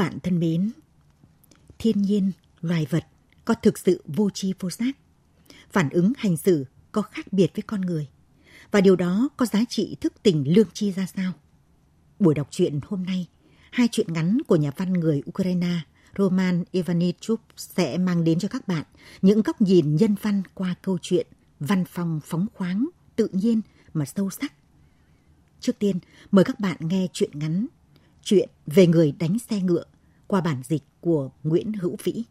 bạn 0.00 0.18
thân 0.22 0.40
mến, 0.40 0.70
thiên 1.78 2.02
nhiên, 2.02 2.32
loài 2.60 2.86
vật 2.90 3.06
có 3.44 3.54
thực 3.54 3.78
sự 3.78 4.02
vô 4.06 4.30
tri 4.30 4.54
vô 4.58 4.70
giác. 4.70 4.96
Phản 5.70 5.90
ứng 5.90 6.12
hành 6.18 6.36
xử 6.36 6.64
có 6.92 7.02
khác 7.02 7.32
biệt 7.32 7.50
với 7.54 7.62
con 7.62 7.80
người. 7.80 8.08
Và 8.70 8.80
điều 8.80 8.96
đó 8.96 9.28
có 9.36 9.46
giá 9.46 9.60
trị 9.68 9.96
thức 10.00 10.12
tỉnh 10.22 10.54
lương 10.54 10.70
tri 10.72 10.92
ra 10.92 11.06
sao? 11.16 11.32
Buổi 12.18 12.34
đọc 12.34 12.48
truyện 12.50 12.80
hôm 12.82 13.04
nay, 13.04 13.26
hai 13.70 13.88
chuyện 13.92 14.12
ngắn 14.12 14.38
của 14.46 14.56
nhà 14.56 14.70
văn 14.76 14.92
người 14.92 15.22
Ukraine 15.28 15.80
Roman 16.18 16.64
Ivanichuk 16.70 17.40
sẽ 17.56 17.98
mang 17.98 18.24
đến 18.24 18.38
cho 18.38 18.48
các 18.48 18.68
bạn 18.68 18.84
những 19.22 19.42
góc 19.42 19.60
nhìn 19.60 19.96
nhân 19.96 20.14
văn 20.22 20.42
qua 20.54 20.74
câu 20.82 20.98
chuyện 21.02 21.26
văn 21.60 21.84
phong 21.88 22.20
phóng 22.24 22.46
khoáng, 22.54 22.88
tự 23.16 23.28
nhiên 23.32 23.60
mà 23.94 24.04
sâu 24.04 24.30
sắc. 24.30 24.52
Trước 25.60 25.78
tiên, 25.78 25.98
mời 26.30 26.44
các 26.44 26.60
bạn 26.60 26.76
nghe 26.80 27.06
chuyện 27.12 27.30
ngắn 27.34 27.66
Chuyện 28.24 28.48
về 28.66 28.86
người 28.86 29.12
đánh 29.18 29.38
xe 29.50 29.60
ngựa 29.60 29.84
qua 30.30 30.40
bản 30.40 30.62
dịch 30.62 30.82
của 31.00 31.30
Nguyễn 31.42 31.72
Hữu 31.72 31.96
Vĩ. 32.04 32.24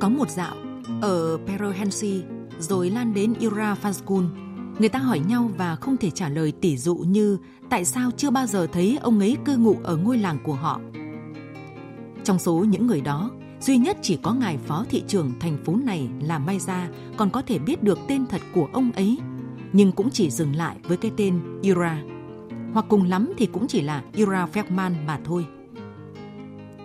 Có 0.00 0.08
một 0.08 0.30
dạo 0.30 0.54
ở 1.00 1.38
Perohensi 1.46 2.22
rồi 2.58 2.90
lan 2.90 3.14
đến 3.14 3.34
Ira 3.38 3.76
Fanskun. 3.82 4.28
Người 4.78 4.88
ta 4.88 4.98
hỏi 4.98 5.20
nhau 5.28 5.50
và 5.56 5.76
không 5.76 5.96
thể 5.96 6.10
trả 6.10 6.28
lời 6.28 6.52
tỉ 6.60 6.76
dụ 6.76 6.96
như 6.96 7.38
tại 7.70 7.84
sao 7.84 8.10
chưa 8.16 8.30
bao 8.30 8.46
giờ 8.46 8.66
thấy 8.66 8.98
ông 9.02 9.18
ấy 9.18 9.36
cư 9.44 9.56
ngụ 9.56 9.76
ở 9.82 9.96
ngôi 9.96 10.18
làng 10.18 10.38
của 10.44 10.54
họ. 10.54 10.80
Trong 12.24 12.38
số 12.38 12.54
những 12.54 12.86
người 12.86 13.00
đó, 13.00 13.30
duy 13.60 13.78
nhất 13.78 13.96
chỉ 14.02 14.18
có 14.22 14.34
ngài 14.34 14.58
phó 14.58 14.84
thị 14.90 15.02
trưởng 15.08 15.32
thành 15.40 15.64
phố 15.64 15.76
này 15.76 16.08
là 16.20 16.38
May 16.38 16.58
Ra 16.58 16.88
còn 17.16 17.30
có 17.30 17.42
thể 17.42 17.58
biết 17.58 17.82
được 17.82 17.98
tên 18.08 18.26
thật 18.26 18.40
của 18.54 18.68
ông 18.72 18.92
ấy, 18.92 19.18
nhưng 19.74 19.92
cũng 19.92 20.10
chỉ 20.10 20.30
dừng 20.30 20.56
lại 20.56 20.76
với 20.82 20.96
cái 20.96 21.10
tên 21.16 21.40
Ira. 21.62 22.02
Hoặc 22.72 22.86
cùng 22.88 23.04
lắm 23.04 23.32
thì 23.38 23.46
cũng 23.46 23.66
chỉ 23.68 23.80
là 23.80 24.02
Ira 24.12 24.46
Ferman 24.52 24.92
mà 25.06 25.20
thôi. 25.24 25.46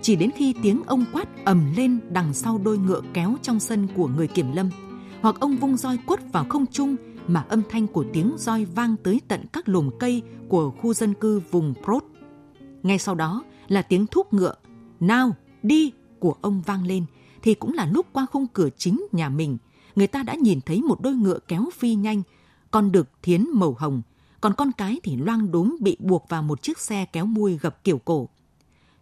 Chỉ 0.01 0.15
đến 0.15 0.31
khi 0.35 0.53
tiếng 0.63 0.81
ông 0.85 1.05
quát 1.13 1.45
ầm 1.45 1.75
lên 1.75 1.99
đằng 2.11 2.33
sau 2.33 2.57
đôi 2.63 2.77
ngựa 2.77 3.01
kéo 3.13 3.35
trong 3.41 3.59
sân 3.59 3.87
của 3.95 4.07
người 4.07 4.27
kiểm 4.27 4.51
lâm, 4.51 4.69
hoặc 5.21 5.35
ông 5.39 5.55
vung 5.55 5.77
roi 5.77 5.97
quất 6.05 6.31
vào 6.31 6.45
không 6.49 6.65
trung 6.65 6.95
mà 7.27 7.45
âm 7.49 7.61
thanh 7.69 7.87
của 7.87 8.05
tiếng 8.13 8.35
roi 8.37 8.65
vang 8.65 8.95
tới 9.03 9.21
tận 9.27 9.45
các 9.53 9.69
lùm 9.69 9.89
cây 9.99 10.21
của 10.47 10.71
khu 10.71 10.93
dân 10.93 11.13
cư 11.13 11.41
vùng 11.51 11.73
Prot. 11.83 12.03
Ngay 12.83 12.99
sau 12.99 13.15
đó 13.15 13.43
là 13.67 13.81
tiếng 13.81 14.07
thúc 14.07 14.33
ngựa, 14.33 14.53
nào, 14.99 15.35
đi, 15.63 15.91
của 16.19 16.35
ông 16.41 16.61
vang 16.65 16.85
lên 16.85 17.05
thì 17.41 17.53
cũng 17.53 17.73
là 17.73 17.85
lúc 17.85 18.05
qua 18.13 18.25
khung 18.31 18.47
cửa 18.53 18.69
chính 18.77 19.07
nhà 19.11 19.29
mình, 19.29 19.57
người 19.95 20.07
ta 20.07 20.23
đã 20.23 20.35
nhìn 20.35 20.61
thấy 20.61 20.81
một 20.81 21.01
đôi 21.01 21.13
ngựa 21.13 21.39
kéo 21.47 21.69
phi 21.73 21.95
nhanh, 21.95 22.21
con 22.71 22.91
đực 22.91 23.09
thiến 23.21 23.45
màu 23.53 23.75
hồng, 23.79 24.01
còn 24.41 24.53
con 24.53 24.71
cái 24.71 24.99
thì 25.03 25.15
loang 25.15 25.51
đốm 25.51 25.75
bị 25.79 25.97
buộc 25.99 26.29
vào 26.29 26.43
một 26.43 26.61
chiếc 26.61 26.79
xe 26.79 27.05
kéo 27.05 27.25
mui 27.25 27.57
gập 27.57 27.83
kiểu 27.83 27.97
cổ. 27.97 28.29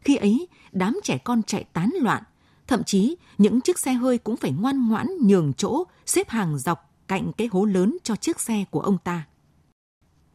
Khi 0.01 0.16
ấy, 0.16 0.47
đám 0.72 1.00
trẻ 1.03 1.17
con 1.17 1.44
chạy 1.44 1.63
tán 1.63 1.89
loạn, 2.01 2.23
thậm 2.67 2.83
chí 2.83 3.16
những 3.38 3.61
chiếc 3.61 3.79
xe 3.79 3.94
hơi 3.94 4.17
cũng 4.17 4.38
phải 4.38 4.51
ngoan 4.51 4.88
ngoãn 4.88 5.07
nhường 5.22 5.53
chỗ 5.53 5.83
xếp 6.06 6.29
hàng 6.29 6.57
dọc 6.57 6.94
cạnh 7.07 7.31
cái 7.38 7.47
hố 7.51 7.66
lớn 7.66 7.97
cho 8.03 8.16
chiếc 8.16 8.39
xe 8.39 8.66
của 8.72 8.79
ông 8.79 8.97
ta. 9.03 9.27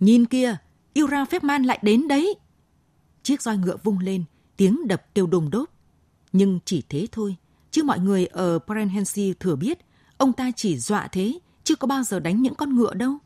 Nhìn 0.00 0.26
kia, 0.26 0.56
Ira 0.92 1.24
phép 1.24 1.44
man 1.44 1.62
lại 1.62 1.78
đến 1.82 2.08
đấy. 2.08 2.34
Chiếc 3.22 3.42
roi 3.42 3.56
ngựa 3.56 3.76
vung 3.82 3.98
lên, 3.98 4.24
tiếng 4.56 4.88
đập 4.88 5.14
kêu 5.14 5.26
đùng 5.26 5.50
đốp 5.50 5.70
Nhưng 6.32 6.58
chỉ 6.64 6.82
thế 6.88 7.06
thôi, 7.12 7.36
chứ 7.70 7.82
mọi 7.82 7.98
người 7.98 8.26
ở 8.26 8.58
Parenhensi 8.66 9.34
thừa 9.40 9.56
biết 9.56 9.78
ông 10.16 10.32
ta 10.32 10.50
chỉ 10.56 10.78
dọa 10.78 11.08
thế, 11.12 11.38
chưa 11.64 11.76
có 11.76 11.86
bao 11.86 12.02
giờ 12.02 12.20
đánh 12.20 12.42
những 12.42 12.54
con 12.54 12.76
ngựa 12.76 12.94
đâu. 12.94 13.18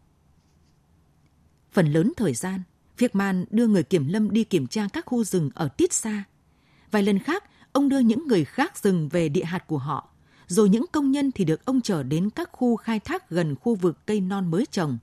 Phần 1.73 1.93
lớn 1.93 2.13
thời 2.17 2.35
gian, 2.35 2.63
Việc 2.99 3.15
Man 3.15 3.45
đưa 3.51 3.67
người 3.67 3.83
kiểm 3.83 4.09
lâm 4.09 4.31
đi 4.31 4.45
kiểm 4.45 4.67
tra 4.67 4.89
các 4.93 5.07
khu 5.07 5.25
rừng 5.25 5.51
ở 5.55 5.69
tít 5.69 5.93
xa. 5.93 6.25
Vài 6.91 7.03
lần 7.03 7.19
khác, 7.19 7.45
ông 7.73 7.89
đưa 7.89 7.99
những 7.99 8.29
người 8.29 8.45
khác 8.45 8.79
rừng 8.79 9.09
về 9.09 9.29
địa 9.29 9.45
hạt 9.45 9.67
của 9.67 9.79
họ, 9.79 10.09
rồi 10.47 10.69
những 10.69 10.85
công 10.93 11.11
nhân 11.11 11.33
thì 11.33 11.45
được 11.45 11.65
ông 11.65 11.81
chở 11.81 12.03
đến 12.03 12.31
các 12.31 12.49
khu 12.53 12.77
khai 12.77 13.01
thác 13.01 13.31
gần 13.31 13.57
khu 13.57 13.75
vực 13.75 14.07
cây 14.07 14.21
non 14.21 14.51
mới 14.51 14.67
trồng. 14.71 14.99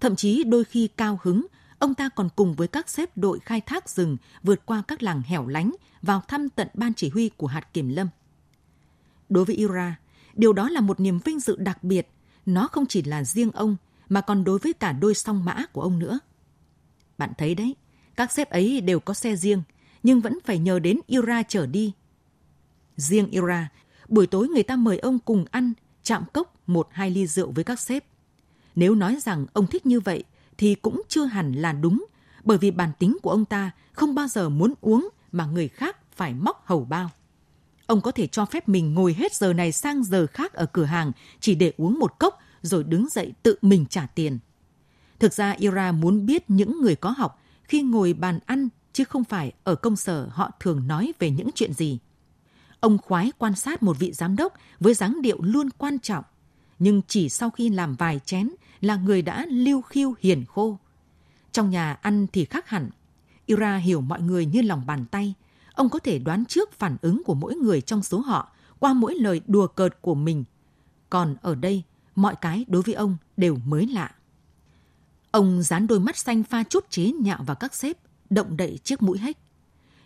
Thậm 0.00 0.16
chí 0.16 0.44
đôi 0.44 0.64
khi 0.64 0.88
cao 0.88 1.18
hứng, 1.22 1.46
ông 1.78 1.94
ta 1.94 2.08
còn 2.08 2.28
cùng 2.36 2.54
với 2.54 2.68
các 2.68 2.88
xếp 2.88 3.16
đội 3.16 3.40
khai 3.40 3.60
thác 3.60 3.88
rừng 3.88 4.16
vượt 4.42 4.66
qua 4.66 4.82
các 4.88 5.02
làng 5.02 5.22
hẻo 5.22 5.46
lánh 5.46 5.72
vào 6.02 6.22
thăm 6.28 6.48
tận 6.48 6.68
ban 6.74 6.94
chỉ 6.94 7.08
huy 7.08 7.28
của 7.28 7.46
hạt 7.46 7.72
kiểm 7.72 7.88
lâm. 7.88 8.08
Đối 9.28 9.44
với 9.44 9.56
Ira, 9.56 9.96
điều 10.34 10.52
đó 10.52 10.68
là 10.68 10.80
một 10.80 11.00
niềm 11.00 11.18
vinh 11.24 11.40
dự 11.40 11.56
đặc 11.56 11.84
biệt. 11.84 12.08
Nó 12.50 12.68
không 12.68 12.86
chỉ 12.86 13.02
là 13.02 13.24
riêng 13.24 13.50
ông, 13.50 13.76
mà 14.08 14.20
còn 14.20 14.44
đối 14.44 14.58
với 14.58 14.72
cả 14.72 14.92
đôi 14.92 15.14
song 15.14 15.44
mã 15.44 15.66
của 15.72 15.82
ông 15.82 15.98
nữa. 15.98 16.18
Bạn 17.18 17.32
thấy 17.38 17.54
đấy, 17.54 17.76
các 18.16 18.32
sếp 18.32 18.50
ấy 18.50 18.80
đều 18.80 19.00
có 19.00 19.14
xe 19.14 19.36
riêng, 19.36 19.62
nhưng 20.02 20.20
vẫn 20.20 20.38
phải 20.44 20.58
nhờ 20.58 20.78
đến 20.78 21.00
Ira 21.06 21.42
chở 21.42 21.66
đi. 21.66 21.92
Riêng 22.96 23.30
Ira, 23.30 23.68
buổi 24.08 24.26
tối 24.26 24.48
người 24.48 24.62
ta 24.62 24.76
mời 24.76 24.98
ông 24.98 25.18
cùng 25.18 25.44
ăn, 25.50 25.72
chạm 26.02 26.24
cốc 26.32 26.54
một 26.66 26.88
hai 26.92 27.10
ly 27.10 27.26
rượu 27.26 27.50
với 27.50 27.64
các 27.64 27.80
sếp. 27.80 28.04
Nếu 28.74 28.94
nói 28.94 29.18
rằng 29.20 29.46
ông 29.52 29.66
thích 29.66 29.86
như 29.86 30.00
vậy 30.00 30.24
thì 30.58 30.74
cũng 30.74 31.02
chưa 31.08 31.24
hẳn 31.24 31.52
là 31.52 31.72
đúng, 31.72 32.04
bởi 32.44 32.58
vì 32.58 32.70
bản 32.70 32.90
tính 32.98 33.16
của 33.22 33.30
ông 33.30 33.44
ta 33.44 33.70
không 33.92 34.14
bao 34.14 34.28
giờ 34.28 34.48
muốn 34.48 34.74
uống 34.80 35.08
mà 35.32 35.46
người 35.46 35.68
khác 35.68 35.96
phải 36.16 36.34
móc 36.34 36.62
hầu 36.66 36.84
bao. 36.84 37.10
Ông 37.90 38.00
có 38.00 38.10
thể 38.10 38.26
cho 38.26 38.44
phép 38.44 38.68
mình 38.68 38.94
ngồi 38.94 39.14
hết 39.14 39.34
giờ 39.34 39.52
này 39.52 39.72
sang 39.72 40.04
giờ 40.04 40.26
khác 40.26 40.52
ở 40.52 40.66
cửa 40.66 40.84
hàng 40.84 41.12
chỉ 41.40 41.54
để 41.54 41.72
uống 41.76 41.98
một 41.98 42.18
cốc 42.18 42.38
rồi 42.62 42.84
đứng 42.84 43.08
dậy 43.08 43.32
tự 43.42 43.56
mình 43.62 43.86
trả 43.90 44.06
tiền. 44.06 44.38
Thực 45.18 45.32
ra 45.32 45.50
Ira 45.58 45.92
muốn 45.92 46.26
biết 46.26 46.50
những 46.50 46.80
người 46.80 46.96
có 46.96 47.10
học 47.10 47.42
khi 47.64 47.82
ngồi 47.82 48.12
bàn 48.12 48.38
ăn 48.46 48.68
chứ 48.92 49.04
không 49.04 49.24
phải 49.24 49.52
ở 49.64 49.74
công 49.74 49.96
sở 49.96 50.28
họ 50.32 50.50
thường 50.60 50.86
nói 50.86 51.12
về 51.18 51.30
những 51.30 51.50
chuyện 51.54 51.72
gì. 51.72 51.98
Ông 52.80 52.98
khoái 52.98 53.32
quan 53.38 53.54
sát 53.54 53.82
một 53.82 53.98
vị 53.98 54.12
giám 54.12 54.36
đốc 54.36 54.54
với 54.80 54.94
dáng 54.94 55.22
điệu 55.22 55.38
luôn 55.40 55.68
quan 55.78 55.98
trọng, 55.98 56.24
nhưng 56.78 57.02
chỉ 57.08 57.28
sau 57.28 57.50
khi 57.50 57.68
làm 57.68 57.96
vài 57.96 58.20
chén 58.24 58.50
là 58.80 58.96
người 58.96 59.22
đã 59.22 59.46
lưu 59.48 59.82
khiêu 59.82 60.14
hiền 60.20 60.44
khô. 60.44 60.78
Trong 61.52 61.70
nhà 61.70 61.92
ăn 61.92 62.26
thì 62.32 62.44
khác 62.44 62.68
hẳn. 62.68 62.90
Ira 63.46 63.76
hiểu 63.76 64.00
mọi 64.00 64.20
người 64.20 64.46
như 64.46 64.62
lòng 64.62 64.86
bàn 64.86 65.04
tay. 65.10 65.34
Ông 65.80 65.88
có 65.88 65.98
thể 65.98 66.18
đoán 66.18 66.44
trước 66.44 66.72
phản 66.72 66.96
ứng 67.02 67.22
của 67.24 67.34
mỗi 67.34 67.54
người 67.54 67.80
trong 67.80 68.02
số 68.02 68.20
họ 68.20 68.52
qua 68.78 68.92
mỗi 68.92 69.14
lời 69.14 69.40
đùa 69.46 69.66
cợt 69.66 70.02
của 70.02 70.14
mình. 70.14 70.44
Còn 71.10 71.36
ở 71.42 71.54
đây, 71.54 71.82
mọi 72.14 72.34
cái 72.40 72.64
đối 72.68 72.82
với 72.82 72.94
ông 72.94 73.16
đều 73.36 73.56
mới 73.64 73.86
lạ. 73.86 74.14
Ông 75.30 75.62
dán 75.62 75.86
đôi 75.86 76.00
mắt 76.00 76.16
xanh 76.16 76.42
pha 76.42 76.62
chút 76.62 76.90
chế 76.90 77.12
nhạo 77.12 77.42
vào 77.46 77.56
các 77.56 77.74
sếp, 77.74 77.96
động 78.30 78.56
đậy 78.56 78.78
chiếc 78.84 79.02
mũi 79.02 79.18
hếch. 79.18 79.36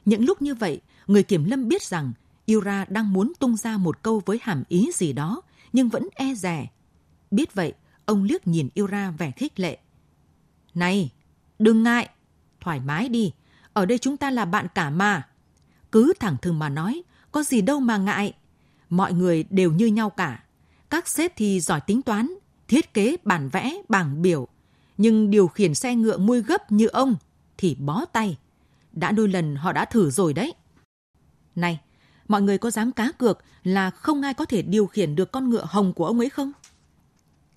Những 0.04 0.25
lúc 0.25 0.43
như 0.43 0.54
vậy, 0.54 0.81
người 1.06 1.22
kiểm 1.22 1.44
lâm 1.44 1.69
biết 1.69 1.82
rằng 1.82 2.12
Yura 2.46 2.84
đang 2.84 3.12
muốn 3.12 3.32
tung 3.38 3.56
ra 3.56 3.76
một 3.76 4.02
câu 4.02 4.22
với 4.26 4.38
hàm 4.43 4.62
ý 4.69 4.90
gì 4.94 5.12
đó, 5.12 5.43
nhưng 5.72 5.88
vẫn 5.88 6.08
e 6.14 6.34
rè. 6.34 6.66
Biết 7.31 7.54
vậy, 7.54 7.72
ông 8.04 8.22
liếc 8.22 8.46
nhìn 8.46 8.69
Yura 8.75 9.10
vẻ 9.10 9.31
khích 9.31 9.60
lệ. 9.60 9.78
Này, 10.75 11.12
đừng 11.58 11.82
ngại, 11.82 12.08
thoải 12.60 12.81
mái 12.81 13.08
đi, 13.08 13.32
ở 13.72 13.87
đây 13.87 13.98
chúng 13.98 14.16
ta 14.16 14.31
là 14.31 14.44
bạn 14.44 14.66
cả 14.75 14.90
mà. 14.90 15.28
Cứ 15.94 16.12
thẳng 16.20 16.37
thừng 16.43 16.58
mà 16.58 16.69
nói, 16.69 17.02
có 17.32 17.43
gì 17.43 17.61
đâu 17.61 17.81
mà 17.81 17.96
ngại. 17.96 18.32
Mọi 18.91 19.12
người 19.12 19.44
đều 19.50 19.73
như 19.73 19.87
nhau 19.87 20.11
cả. 20.11 20.44
Các 20.91 21.08
sếp 21.08 21.32
thì 21.37 21.61
giỏi 21.61 21.81
tính 21.81 22.02
toán, 22.02 22.31
thiết 22.69 22.94
kế 22.94 23.17
bản 23.25 23.49
vẽ, 23.49 23.76
bảng 23.88 24.23
biểu, 24.23 24.49
nhưng 24.99 25.31
điều 25.31 25.49
khiển 25.49 25.75
xe 25.75 25.94
ngựa 25.94 26.19
mui 26.19 26.43
gấp 26.43 26.73
như 26.73 26.87
ông 26.87 27.17
thì 27.58 27.75
bó 27.75 28.05
tay. 28.05 28.38
Đã 28.93 29.12
đôi 29.12 29.29
lần 29.29 29.56
họ 29.56 29.73
đã 29.73 29.85
thử 29.85 30.11
rồi 30.11 30.32
đấy. 30.32 30.55
Này, 31.55 31.81
mọi 32.29 32.43
người 32.43 32.58
có 32.58 32.70
dám 32.70 32.93
cá 32.93 33.12
cược 33.19 33.38
là 33.62 33.91
không 33.91 34.23
ai 34.23 34.35
có 34.35 34.44
thể 34.44 34.62
điều 34.62 34.87
khiển 34.87 35.17
được 35.17 35.32
con 35.32 35.50
ngựa 35.50 35.64
hồng 35.69 35.93
của 35.93 36.06
ông 36.06 36.19
ấy 36.19 36.29
không? 36.29 36.52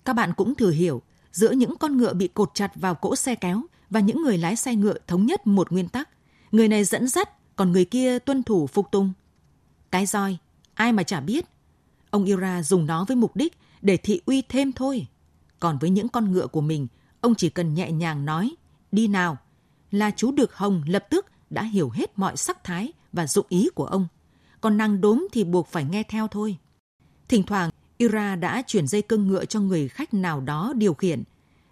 Các 0.04 0.12
bạn 0.12 0.32
cũng 0.36 0.54
thử 0.54 0.70
hiểu, 0.70 1.02
giữa 1.32 1.50
những 1.50 1.76
con 1.76 1.96
ngựa 1.96 2.14
bị 2.14 2.28
cột 2.28 2.50
chặt 2.54 2.72
vào 2.74 2.94
cỗ 2.94 3.16
xe 3.16 3.34
kéo 3.34 3.62
và 3.90 4.00
những 4.00 4.22
người 4.22 4.38
lái 4.38 4.56
xe 4.56 4.74
ngựa 4.74 4.96
thống 5.06 5.26
nhất 5.26 5.46
một 5.46 5.72
nguyên 5.72 5.88
tắc. 5.88 6.08
Người 6.52 6.68
này 6.68 6.84
dẫn 6.84 7.08
dắt, 7.08 7.37
còn 7.58 7.72
người 7.72 7.84
kia 7.84 8.18
tuân 8.18 8.42
thủ 8.42 8.66
phục 8.66 8.90
tùng. 8.90 9.12
Cái 9.90 10.06
roi, 10.06 10.38
ai 10.74 10.92
mà 10.92 11.02
chả 11.02 11.20
biết. 11.20 11.44
Ông 12.10 12.24
Ira 12.24 12.62
dùng 12.62 12.86
nó 12.86 13.04
với 13.04 13.16
mục 13.16 13.36
đích 13.36 13.58
để 13.82 13.96
thị 13.96 14.20
uy 14.26 14.42
thêm 14.42 14.72
thôi. 14.72 15.06
Còn 15.60 15.78
với 15.78 15.90
những 15.90 16.08
con 16.08 16.32
ngựa 16.32 16.46
của 16.46 16.60
mình, 16.60 16.86
ông 17.20 17.34
chỉ 17.34 17.50
cần 17.50 17.74
nhẹ 17.74 17.92
nhàng 17.92 18.24
nói, 18.24 18.54
đi 18.92 19.08
nào, 19.08 19.36
là 19.90 20.10
chú 20.10 20.32
được 20.32 20.54
hồng 20.54 20.82
lập 20.86 21.06
tức 21.10 21.26
đã 21.50 21.62
hiểu 21.62 21.90
hết 21.90 22.18
mọi 22.18 22.36
sắc 22.36 22.64
thái 22.64 22.92
và 23.12 23.26
dụng 23.26 23.46
ý 23.48 23.68
của 23.74 23.86
ông. 23.86 24.06
Còn 24.60 24.76
nàng 24.76 25.00
đốm 25.00 25.28
thì 25.32 25.44
buộc 25.44 25.68
phải 25.68 25.84
nghe 25.84 26.02
theo 26.02 26.28
thôi. 26.28 26.56
Thỉnh 27.28 27.42
thoảng, 27.42 27.70
Ira 27.96 28.36
đã 28.36 28.62
chuyển 28.66 28.86
dây 28.86 29.02
cương 29.02 29.26
ngựa 29.26 29.44
cho 29.44 29.60
người 29.60 29.88
khách 29.88 30.14
nào 30.14 30.40
đó 30.40 30.72
điều 30.76 30.94
khiển 30.94 31.22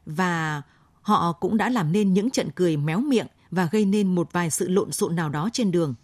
và 0.06 0.62
họ 1.02 1.32
cũng 1.32 1.56
đã 1.56 1.68
làm 1.68 1.92
nên 1.92 2.12
những 2.12 2.30
trận 2.30 2.48
cười 2.54 2.76
méo 2.76 3.00
miệng 3.00 3.26
và 3.50 3.68
gây 3.72 3.84
nên 3.84 4.14
một 4.14 4.32
vài 4.32 4.50
sự 4.50 4.68
lộn 4.68 4.92
xộn 4.92 5.16
nào 5.16 5.28
đó 5.28 5.48
trên 5.52 5.70
đường. 5.70 5.94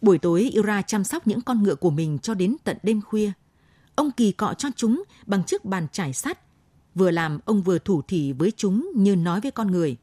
Buổi 0.00 0.18
tối, 0.18 0.40
Ira 0.40 0.82
chăm 0.82 1.04
sóc 1.04 1.26
những 1.26 1.40
con 1.40 1.62
ngựa 1.62 1.74
của 1.74 1.90
mình 1.90 2.18
cho 2.18 2.34
đến 2.34 2.56
tận 2.64 2.76
đêm 2.82 3.00
khuya. 3.02 3.32
Ông 3.94 4.10
kỳ 4.10 4.32
cọ 4.32 4.54
cho 4.58 4.68
chúng 4.76 5.02
bằng 5.26 5.44
chiếc 5.44 5.64
bàn 5.64 5.86
trải 5.92 6.12
sắt. 6.12 6.38
Vừa 6.94 7.10
làm, 7.10 7.38
ông 7.44 7.62
vừa 7.62 7.78
thủ 7.78 8.02
thỉ 8.02 8.32
với 8.32 8.50
chúng 8.56 8.90
như 8.94 9.16
nói 9.16 9.40
với 9.40 9.50
con 9.50 9.70
người. 9.70 9.96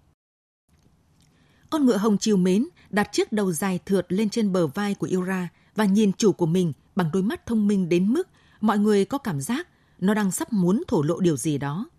Con 1.69 1.86
ngựa 1.86 1.98
hồng 1.98 2.18
chiều 2.18 2.38
mến 2.38 2.65
đặt 2.89 3.09
chiếc 3.12 3.31
đầu 3.31 3.51
dài 3.51 3.80
thượt 3.86 4.06
lên 4.09 4.30
trên 4.30 4.51
bờ 4.51 4.68
vai 4.68 4.95
của 4.95 5.07
Ira 5.07 5.50
và 5.75 5.86
nhìn 5.86 6.13
chủ 6.13 6.31
của 6.31 6.45
mình 6.45 6.74
bằng 6.95 7.09
đôi 7.13 7.24
mắt 7.24 7.45
thông 7.45 7.68
minh 7.68 7.89
đến 7.89 8.13
mức 8.13 8.27
mọi 8.62 8.80
người 8.80 9.06
có 9.06 9.18
cảm 9.18 9.42
giác 9.42 9.68
nó 10.00 10.13
đang 10.13 10.31
sắp 10.31 10.53
muốn 10.53 10.83
thổ 10.88 11.01
lộ 11.01 11.19
điều 11.19 11.38
gì 11.38 11.57
đó. 11.57 11.89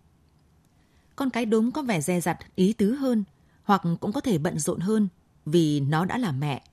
Con 1.15 1.29
cái 1.29 1.45
đốm 1.45 1.71
có 1.71 1.81
vẻ 1.81 2.01
dè 2.01 2.21
dặt, 2.21 2.37
ý 2.55 2.73
tứ 2.73 2.95
hơn, 2.95 3.23
hoặc 3.63 3.81
cũng 3.99 4.11
có 4.13 4.21
thể 4.21 4.37
bận 4.37 4.59
rộn 4.59 4.79
hơn 4.79 5.07
vì 5.45 5.79
nó 5.79 6.05
đã 6.05 6.17
là 6.17 6.31
mẹ. 6.31 6.63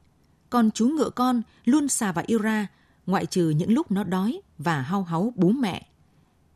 Còn 0.51 0.71
chú 0.71 0.89
ngựa 0.89 1.11
con 1.11 1.43
luôn 1.65 1.89
xà 1.89 2.13
vào 2.13 2.25
Ra 2.43 2.67
ngoại 3.07 3.27
trừ 3.27 3.51
những 3.51 3.73
lúc 3.73 3.91
nó 3.91 4.05
đói 4.05 4.41
và 4.59 4.81
hao 4.81 5.03
háu 5.03 5.33
bú 5.37 5.49
mẹ. 5.49 5.87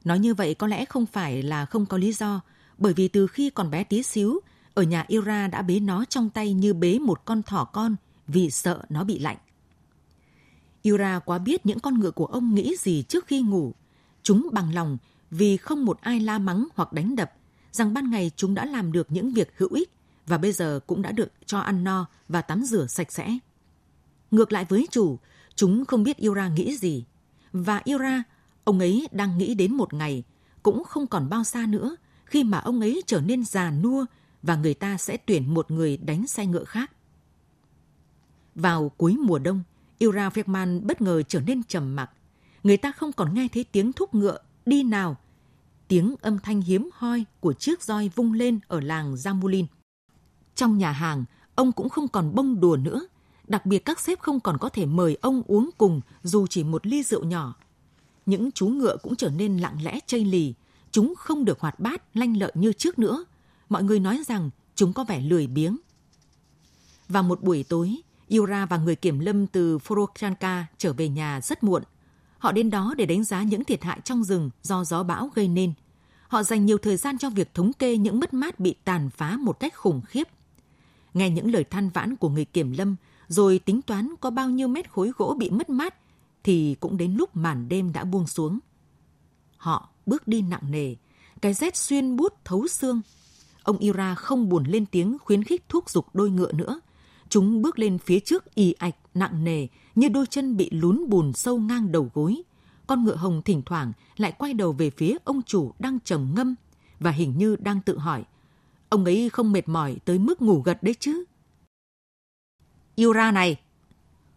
Nói 0.04 0.19
như 0.19 0.34
vậy 0.34 0.54
có 0.54 0.66
lẽ 0.66 0.84
không 0.84 1.06
phải 1.06 1.42
là 1.42 1.66
không 1.66 1.86
có 1.86 1.98
lý 1.98 2.12
do, 2.12 2.40
bởi 2.78 2.92
vì 2.92 3.08
từ 3.08 3.26
khi 3.26 3.50
còn 3.50 3.70
bé 3.70 3.84
tí 3.84 4.02
xíu, 4.02 4.40
ở 4.75 4.82
nhà 4.82 5.04
Ira 5.08 5.48
đã 5.48 5.62
bế 5.62 5.81
nó 5.81 6.04
trong 6.04 6.31
tay 6.31 6.52
như 6.52 6.75
bế 6.75 6.98
một 6.98 7.25
con 7.25 7.42
thỏ 7.42 7.64
con 7.64 7.96
vì 8.26 8.50
sợ 8.50 8.82
nó 8.88 9.04
bị 9.04 9.19
lạnh. 9.19 9.36
Ira 10.82 11.19
quá 11.19 11.38
biết 11.38 11.66
những 11.66 11.81
con 11.81 12.00
ngựa 12.00 12.10
của 12.10 12.26
ông 12.26 12.54
nghĩ 12.54 12.76
gì 12.78 13.02
trước 13.02 13.26
khi 13.26 13.42
ngủ. 13.42 13.75
Chúng 14.22 14.48
bằng 14.52 14.75
lòng 14.75 14.98
vì 15.31 15.56
không 15.56 15.84
một 15.84 16.00
ai 16.00 16.20
la 16.20 16.38
mắng 16.38 16.69
hoặc 16.75 16.92
đánh 16.92 17.16
đập, 17.16 17.32
rằng 17.72 17.94
ban 17.94 18.10
ngày 18.10 18.31
chúng 18.36 18.54
đã 18.54 18.64
làm 18.64 18.92
được 18.92 19.06
những 19.10 19.32
việc 19.32 19.58
hữu 19.58 19.69
ích 19.72 19.90
và 20.26 20.38
bây 20.38 20.52
giờ 20.52 20.80
cũng 20.86 21.02
đã 21.02 21.12
được 21.12 21.32
cho 21.46 21.58
ăn 21.58 21.84
no 21.84 22.06
và 22.28 22.42
tắm 22.42 22.62
rửa 22.64 22.86
sạch 22.86 23.12
sẽ. 23.12 23.38
Ngược 24.30 24.52
lại 24.52 24.66
với 24.68 24.88
chủ, 24.90 25.18
chúng 25.54 25.84
không 25.84 26.02
biết 26.02 26.18
Yura 26.18 26.48
nghĩ 26.48 26.76
gì. 26.76 27.04
Và 27.52 27.82
Yura, 27.86 28.22
ông 28.64 28.78
ấy 28.78 29.08
đang 29.12 29.38
nghĩ 29.38 29.54
đến 29.54 29.74
một 29.74 29.94
ngày, 29.94 30.22
cũng 30.62 30.84
không 30.84 31.06
còn 31.06 31.28
bao 31.28 31.44
xa 31.44 31.66
nữa, 31.66 31.96
khi 32.24 32.44
mà 32.44 32.58
ông 32.58 32.80
ấy 32.80 33.02
trở 33.06 33.20
nên 33.20 33.44
già 33.44 33.70
nua 33.70 34.04
và 34.42 34.56
người 34.56 34.74
ta 34.74 34.96
sẽ 34.96 35.16
tuyển 35.16 35.54
một 35.54 35.70
người 35.70 35.96
đánh 35.96 36.26
xe 36.26 36.46
ngựa 36.46 36.64
khác. 36.64 36.90
Vào 38.54 38.88
cuối 38.88 39.16
mùa 39.16 39.38
đông, 39.38 39.62
Yura 40.00 40.28
Fekman 40.28 40.86
bất 40.86 41.00
ngờ 41.00 41.22
trở 41.22 41.40
nên 41.40 41.62
trầm 41.62 41.96
mặc. 41.96 42.10
Người 42.62 42.76
ta 42.76 42.92
không 42.92 43.12
còn 43.12 43.34
nghe 43.34 43.48
thấy 43.52 43.64
tiếng 43.64 43.92
thúc 43.92 44.14
ngựa 44.14 44.38
đi 44.66 44.82
nào. 44.82 45.16
Tiếng 45.88 46.14
âm 46.20 46.38
thanh 46.38 46.60
hiếm 46.60 46.90
hoi 46.92 47.24
của 47.40 47.52
chiếc 47.52 47.82
roi 47.82 48.10
vung 48.14 48.32
lên 48.32 48.60
ở 48.68 48.80
làng 48.80 49.14
Jamulin. 49.14 49.66
Trong 50.54 50.78
nhà 50.78 50.92
hàng, 50.92 51.24
ông 51.54 51.72
cũng 51.72 51.88
không 51.88 52.08
còn 52.08 52.34
bông 52.34 52.60
đùa 52.60 52.76
nữa. 52.76 53.06
Đặc 53.48 53.66
biệt 53.66 53.78
các 53.78 54.00
sếp 54.00 54.20
không 54.20 54.40
còn 54.40 54.58
có 54.58 54.68
thể 54.68 54.86
mời 54.86 55.18
ông 55.20 55.42
uống 55.46 55.70
cùng 55.78 56.00
dù 56.22 56.46
chỉ 56.46 56.64
một 56.64 56.86
ly 56.86 57.02
rượu 57.02 57.24
nhỏ. 57.24 57.54
Những 58.26 58.52
chú 58.52 58.66
ngựa 58.66 58.96
cũng 59.02 59.16
trở 59.16 59.30
nên 59.30 59.58
lặng 59.58 59.82
lẽ 59.82 59.98
chây 60.06 60.24
lì. 60.24 60.54
Chúng 60.90 61.14
không 61.18 61.44
được 61.44 61.60
hoạt 61.60 61.80
bát, 61.80 62.02
lanh 62.14 62.36
lợi 62.36 62.52
như 62.54 62.72
trước 62.72 62.98
nữa. 62.98 63.24
Mọi 63.68 63.82
người 63.82 64.00
nói 64.00 64.22
rằng 64.26 64.50
chúng 64.74 64.92
có 64.92 65.04
vẻ 65.04 65.20
lười 65.20 65.46
biếng. 65.46 65.76
Vào 67.08 67.22
một 67.22 67.42
buổi 67.42 67.64
tối, 67.68 67.96
Yura 68.30 68.66
và 68.66 68.76
người 68.76 68.96
kiểm 68.96 69.18
lâm 69.18 69.46
từ 69.46 69.78
Forochanka 69.78 70.62
trở 70.78 70.92
về 70.92 71.08
nhà 71.08 71.40
rất 71.40 71.64
muộn. 71.64 71.82
Họ 72.38 72.52
đến 72.52 72.70
đó 72.70 72.94
để 72.96 73.06
đánh 73.06 73.24
giá 73.24 73.42
những 73.42 73.64
thiệt 73.64 73.82
hại 73.82 74.00
trong 74.04 74.24
rừng 74.24 74.50
do 74.62 74.84
gió 74.84 75.02
bão 75.02 75.30
gây 75.34 75.48
nên. 75.48 75.72
Họ 76.28 76.42
dành 76.42 76.66
nhiều 76.66 76.78
thời 76.78 76.96
gian 76.96 77.18
cho 77.18 77.30
việc 77.30 77.54
thống 77.54 77.72
kê 77.72 77.96
những 77.96 78.20
mất 78.20 78.34
mát 78.34 78.60
bị 78.60 78.74
tàn 78.84 79.10
phá 79.10 79.36
một 79.36 79.60
cách 79.60 79.74
khủng 79.74 80.00
khiếp. 80.06 80.28
Nghe 81.14 81.31
những 81.31 81.52
lời 81.52 81.64
than 81.64 81.90
vãn 81.90 82.16
của 82.16 82.28
người 82.28 82.44
kiểm 82.44 82.72
lâm, 82.72 82.96
rồi 83.28 83.58
tính 83.58 83.82
toán 83.82 84.14
có 84.20 84.31
bao 84.31 84.50
nhiêu 84.50 84.69
mét 84.69 84.90
khối 84.90 85.12
gỗ 85.16 85.37
bị 85.38 85.50
mất 85.50 85.70
mát, 85.70 85.94
thì 86.43 86.76
cũng 86.81 86.96
đến 86.96 87.14
lúc 87.14 87.37
màn 87.37 87.69
đêm 87.69 87.93
đã 87.93 88.05
buông 88.05 88.26
xuống. 88.26 88.58
Họ 89.56 89.88
bước 90.06 90.28
đi 90.28 90.43
nặng 90.43 90.70
nề, 90.70 90.94
cái 91.43 91.55
rét 91.55 91.76
xuyên 91.76 92.16
bút 92.16 92.32
thấu 92.44 92.66
xương. 92.69 93.00
Ông 93.62 93.78
Ira 93.78 94.14
không 94.14 94.49
buồn 94.49 94.64
lên 94.64 94.87
tiếng 94.87 95.19
khuyến 95.19 95.44
khích 95.44 95.69
thúc 95.69 95.90
giục 95.90 96.06
đôi 96.14 96.31
ngựa 96.31 96.52
nữa– 96.52 96.81
Chúng 97.34 97.62
bước 97.62 97.78
lên 97.78 97.99
phía 97.99 98.20
trước 98.20 98.55
ì 98.55 98.72
ạch, 98.72 98.96
nặng 99.14 99.44
nề, 99.44 99.67
như 99.94 100.08
đôi 100.08 100.26
chân 100.26 100.56
bị 100.56 100.70
lún 100.70 101.05
bùn 101.08 101.32
sâu 101.32 101.58
ngang 101.58 101.93
đầu 101.93 102.10
gối. 102.14 102.43
Con 102.87 103.05
ngựa 103.05 103.17
hồng 103.17 103.43
thỉnh 103.44 103.62
thoảng 103.67 103.93
lại 104.17 104.32
quay 104.32 104.55
đầu 104.55 104.72
về 104.72 104.90
phía 104.90 105.17
ông 105.25 105.43
chủ 105.43 105.72
đang 105.78 105.99
trầm 106.05 106.32
ngâm 106.37 106.55
và 107.00 107.10
hình 107.10 107.38
như 107.38 107.56
đang 107.56 107.81
tự 107.81 107.99
hỏi. 107.99 108.25
Ông 108.94 109.05
ấy 109.05 109.31
không 109.32 109.52
mệt 109.52 109.69
mỏi 109.69 109.96
tới 110.05 110.19
mức 110.19 110.43
ngủ 110.43 110.62
gật 110.62 110.82
đấy 110.82 110.94
chứ. 111.00 111.25
Yêu 112.94 113.12
ra 113.12 113.31
này! 113.31 113.61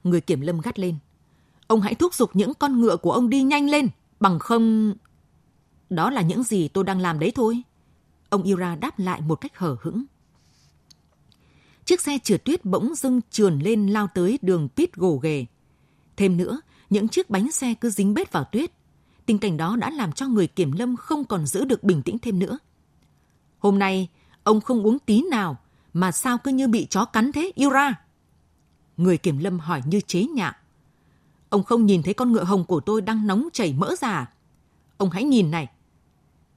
Người 0.03 0.21
kiểm 0.21 0.41
lâm 0.41 0.61
gắt 0.61 0.79
lên. 0.79 0.95
Ông 1.67 1.81
hãy 1.81 1.95
thúc 1.95 2.13
giục 2.13 2.29
những 2.33 2.53
con 2.53 2.81
ngựa 2.81 2.97
của 2.97 3.11
ông 3.11 3.29
đi 3.29 3.43
nhanh 3.43 3.69
lên, 3.69 3.89
bằng 4.19 4.39
không... 4.39 4.95
Đó 5.89 6.09
là 6.09 6.21
những 6.21 6.43
gì 6.43 6.67
tôi 6.67 6.83
đang 6.83 6.99
làm 6.99 7.19
đấy 7.19 7.31
thôi. 7.35 7.61
Ông 8.29 8.43
Ira 8.43 8.75
đáp 8.75 8.99
lại 8.99 9.21
một 9.21 9.35
cách 9.35 9.57
hở 9.57 9.77
hững. 9.81 10.05
Chiếc 11.85 12.01
xe 12.01 12.17
trượt 12.23 12.45
tuyết 12.45 12.65
bỗng 12.65 12.95
dưng 12.95 13.21
trườn 13.31 13.59
lên 13.59 13.87
lao 13.87 14.07
tới 14.13 14.39
đường 14.41 14.69
pit 14.75 14.93
gồ 14.93 15.17
ghề. 15.17 15.45
Thêm 16.15 16.37
nữa, 16.37 16.61
những 16.89 17.07
chiếc 17.07 17.29
bánh 17.29 17.51
xe 17.51 17.73
cứ 17.73 17.89
dính 17.89 18.13
bết 18.13 18.31
vào 18.31 18.43
tuyết. 18.43 18.71
Tình 19.25 19.39
cảnh 19.39 19.57
đó 19.57 19.75
đã 19.75 19.89
làm 19.89 20.11
cho 20.11 20.27
người 20.27 20.47
kiểm 20.47 20.71
lâm 20.71 20.95
không 20.95 21.25
còn 21.25 21.45
giữ 21.45 21.65
được 21.65 21.83
bình 21.83 22.01
tĩnh 22.01 22.17
thêm 22.19 22.39
nữa. 22.39 22.57
Hôm 23.59 23.79
nay, 23.79 24.09
ông 24.47 24.61
không 24.61 24.83
uống 24.83 24.99
tí 24.99 25.21
nào, 25.31 25.57
mà 25.93 26.11
sao 26.11 26.37
cứ 26.37 26.51
như 26.51 26.67
bị 26.67 26.87
chó 26.89 27.05
cắn 27.05 27.31
thế, 27.31 27.51
Ira? 27.55 27.95
Người 28.97 29.17
kiểm 29.17 29.37
lâm 29.37 29.59
hỏi 29.59 29.81
như 29.85 30.01
chế 30.01 30.23
nhạo. 30.23 30.53
Ông 31.49 31.63
không 31.63 31.85
nhìn 31.85 32.03
thấy 32.03 32.13
con 32.13 32.31
ngựa 32.31 32.43
hồng 32.43 32.65
của 32.65 32.79
tôi 32.79 33.01
đang 33.01 33.27
nóng 33.27 33.47
chảy 33.53 33.73
mỡ 33.73 33.95
già. 33.99 34.25
Ông 34.97 35.09
hãy 35.09 35.23
nhìn 35.23 35.51
này. 35.51 35.67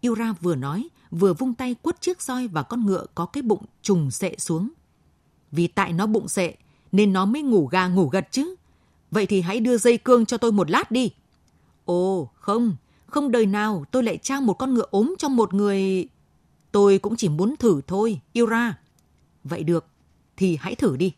Ira 0.01 0.35
vừa 0.41 0.55
nói, 0.55 0.89
vừa 1.11 1.35
vung 1.35 1.55
tay 1.55 1.75
quất 1.75 2.01
chiếc 2.01 2.23
roi 2.23 2.47
và 2.49 2.63
con 2.63 2.87
ngựa 2.87 3.07
có 3.15 3.27
cái 3.27 3.43
bụng 3.43 3.65
trùng 3.83 4.11
sệ 4.11 4.37
xuống. 4.39 4.69
Vì 5.53 5.67
tại 5.67 5.93
nó 5.93 6.07
bụng 6.07 6.29
sệ 6.29 6.55
nên 6.93 7.13
nó 7.13 7.25
mới 7.25 7.43
ngủ 7.43 7.67
gà 7.67 7.89
ngủ 7.89 8.09
gật 8.09 8.29
chứ. 8.31 8.55
Vậy 9.11 9.27
thì 9.27 9.41
hãy 9.41 9.61
đưa 9.61 9.79
dây 9.79 9.99
cương 9.99 10.27
cho 10.27 10.37
tôi 10.39 10.53
một 10.53 10.71
lát 10.71 10.91
đi. 10.91 11.11
Ồ, 11.85 12.31
không, 12.35 12.77
không 13.07 13.31
đời 13.31 13.47
nào 13.47 13.85
tôi 13.91 14.03
lại 14.03 14.19
trao 14.23 14.41
một 14.41 14.55
con 14.55 14.75
ngựa 14.75 14.87
ốm 14.91 15.15
cho 15.19 15.29
một 15.29 15.55
người... 15.55 16.09
Tôi 16.73 16.99
cũng 16.99 17.17
chỉ 17.17 17.29
muốn 17.29 17.57
thử 17.57 17.81
thôi, 17.87 18.21
Ira. 18.33 18.79
Vậy 19.45 19.65
được, 19.65 19.87
thì 20.37 20.57
hãy 20.61 20.75
thử 20.75 20.97
đi. 20.97 21.13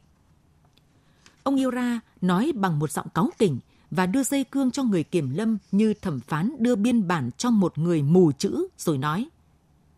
Ông 1.42 1.56
Ira 1.56 2.00
nói 2.20 2.52
bằng 2.54 2.78
một 2.78 2.90
giọng 2.90 3.08
cáu 3.14 3.30
kỉnh 3.38 3.58
và 3.90 4.06
đưa 4.06 4.22
dây 4.22 4.44
cương 4.44 4.70
cho 4.70 4.82
người 4.82 5.04
kiểm 5.04 5.30
lâm 5.30 5.58
như 5.72 5.94
thẩm 5.94 6.20
phán 6.20 6.52
đưa 6.58 6.76
biên 6.76 7.08
bản 7.08 7.30
cho 7.36 7.50
một 7.50 7.78
người 7.78 8.02
mù 8.02 8.32
chữ 8.32 8.68
rồi 8.78 8.98
nói. 8.98 9.28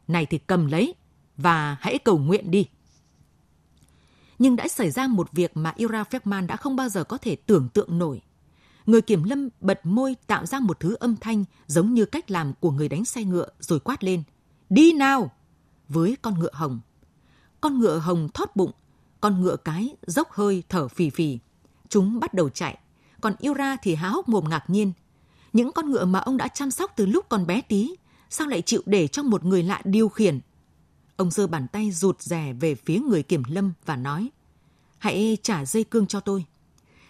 Này 0.09 0.27
thì 0.27 0.39
cầm 0.39 0.67
lấy 0.67 0.95
và 1.37 1.77
hãy 1.81 1.99
cầu 1.99 2.19
nguyện 2.19 2.51
đi 2.51 2.67
nhưng 4.39 4.57
đã 4.57 4.69
xảy 4.69 4.91
ra 4.91 5.07
một 5.07 5.33
việc 5.33 5.57
mà 5.57 5.73
Ira 5.77 6.03
Ferman 6.03 6.47
đã 6.47 6.57
không 6.57 6.77
bao 6.77 6.89
giờ 6.89 7.05
có 7.05 7.19
thể 7.19 7.37
tưởng 7.37 7.69
tượng 7.69 7.99
nổi. 7.99 8.21
Người 8.87 9.03
kiểm 9.03 9.25
lâm 9.25 9.49
bật 9.61 9.81
môi 9.87 10.17
tạo 10.27 10.47
ra 10.47 10.61
một 10.61 10.81
thứ 10.81 10.97
âm 11.01 11.17
thanh 11.17 11.45
giống 11.67 11.95
như 11.95 12.05
cách 12.05 12.31
làm 12.31 12.53
của 12.61 12.71
người 12.71 12.89
đánh 12.89 13.05
xe 13.05 13.25
ngựa 13.25 13.49
rồi 13.61 13.81
quát 13.81 14.05
lên. 14.05 14.23
Đi 14.71 14.93
nào! 14.93 15.31
Với 15.89 16.17
con 16.23 16.39
ngựa 16.39 16.53
hồng. 16.53 16.81
Con 17.61 17.79
ngựa 17.79 17.99
hồng 17.99 18.29
thoát 18.35 18.57
bụng, 18.57 18.71
con 19.21 19.43
ngựa 19.43 19.57
cái 19.57 19.97
dốc 20.07 20.33
hơi 20.33 20.63
thở 20.69 20.89
phì 20.89 21.11
phì. 21.11 21.39
Chúng 21.89 22.21
bắt 22.21 22.35
đầu 22.35 22.49
chạy, 22.49 22.79
còn 23.21 23.35
yêu 23.39 23.55
ra 23.55 23.77
thì 23.83 23.95
há 23.95 24.09
hốc 24.09 24.29
mồm 24.29 24.45
ngạc 24.49 24.71
nhiên. 24.71 24.93
Những 25.53 25.73
con 25.73 25.91
ngựa 25.91 26.05
mà 26.05 26.19
ông 26.19 26.37
đã 26.37 26.49
chăm 26.49 26.71
sóc 26.71 26.93
từ 26.97 27.07
lúc 27.07 27.27
còn 27.29 27.47
bé 27.47 27.61
tí, 27.61 27.95
sao 28.31 28.47
lại 28.47 28.63
chịu 28.63 28.83
để 28.87 29.09
cho 29.09 29.23
một 29.23 29.45
người 29.45 29.63
lạ 29.63 29.83
điều 29.85 30.09
khiển 30.09 30.41
Ông 31.17 31.31
giơ 31.31 31.47
bàn 31.47 31.67
tay 31.69 31.91
rụt 31.91 32.23
rè 32.23 32.53
về 32.53 32.75
phía 32.75 32.99
người 32.99 33.23
kiểm 33.23 33.43
lâm 33.49 33.73
và 33.87 33.97
nói, 33.97 34.31
hãy 34.99 35.39
trả 35.43 35.65
dây 35.65 35.85
cương 35.85 36.07
cho 36.07 36.21
tôi. 36.21 36.45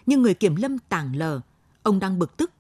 nhưng 0.07 0.23
người 0.23 0.35
kiểm 0.35 0.57
lâm 0.57 0.78
tảng 0.78 1.16
lờ. 1.16 1.40
Ông 1.83 1.99
đang 1.99 2.19
bực 2.19 2.37
tức, 2.37 2.50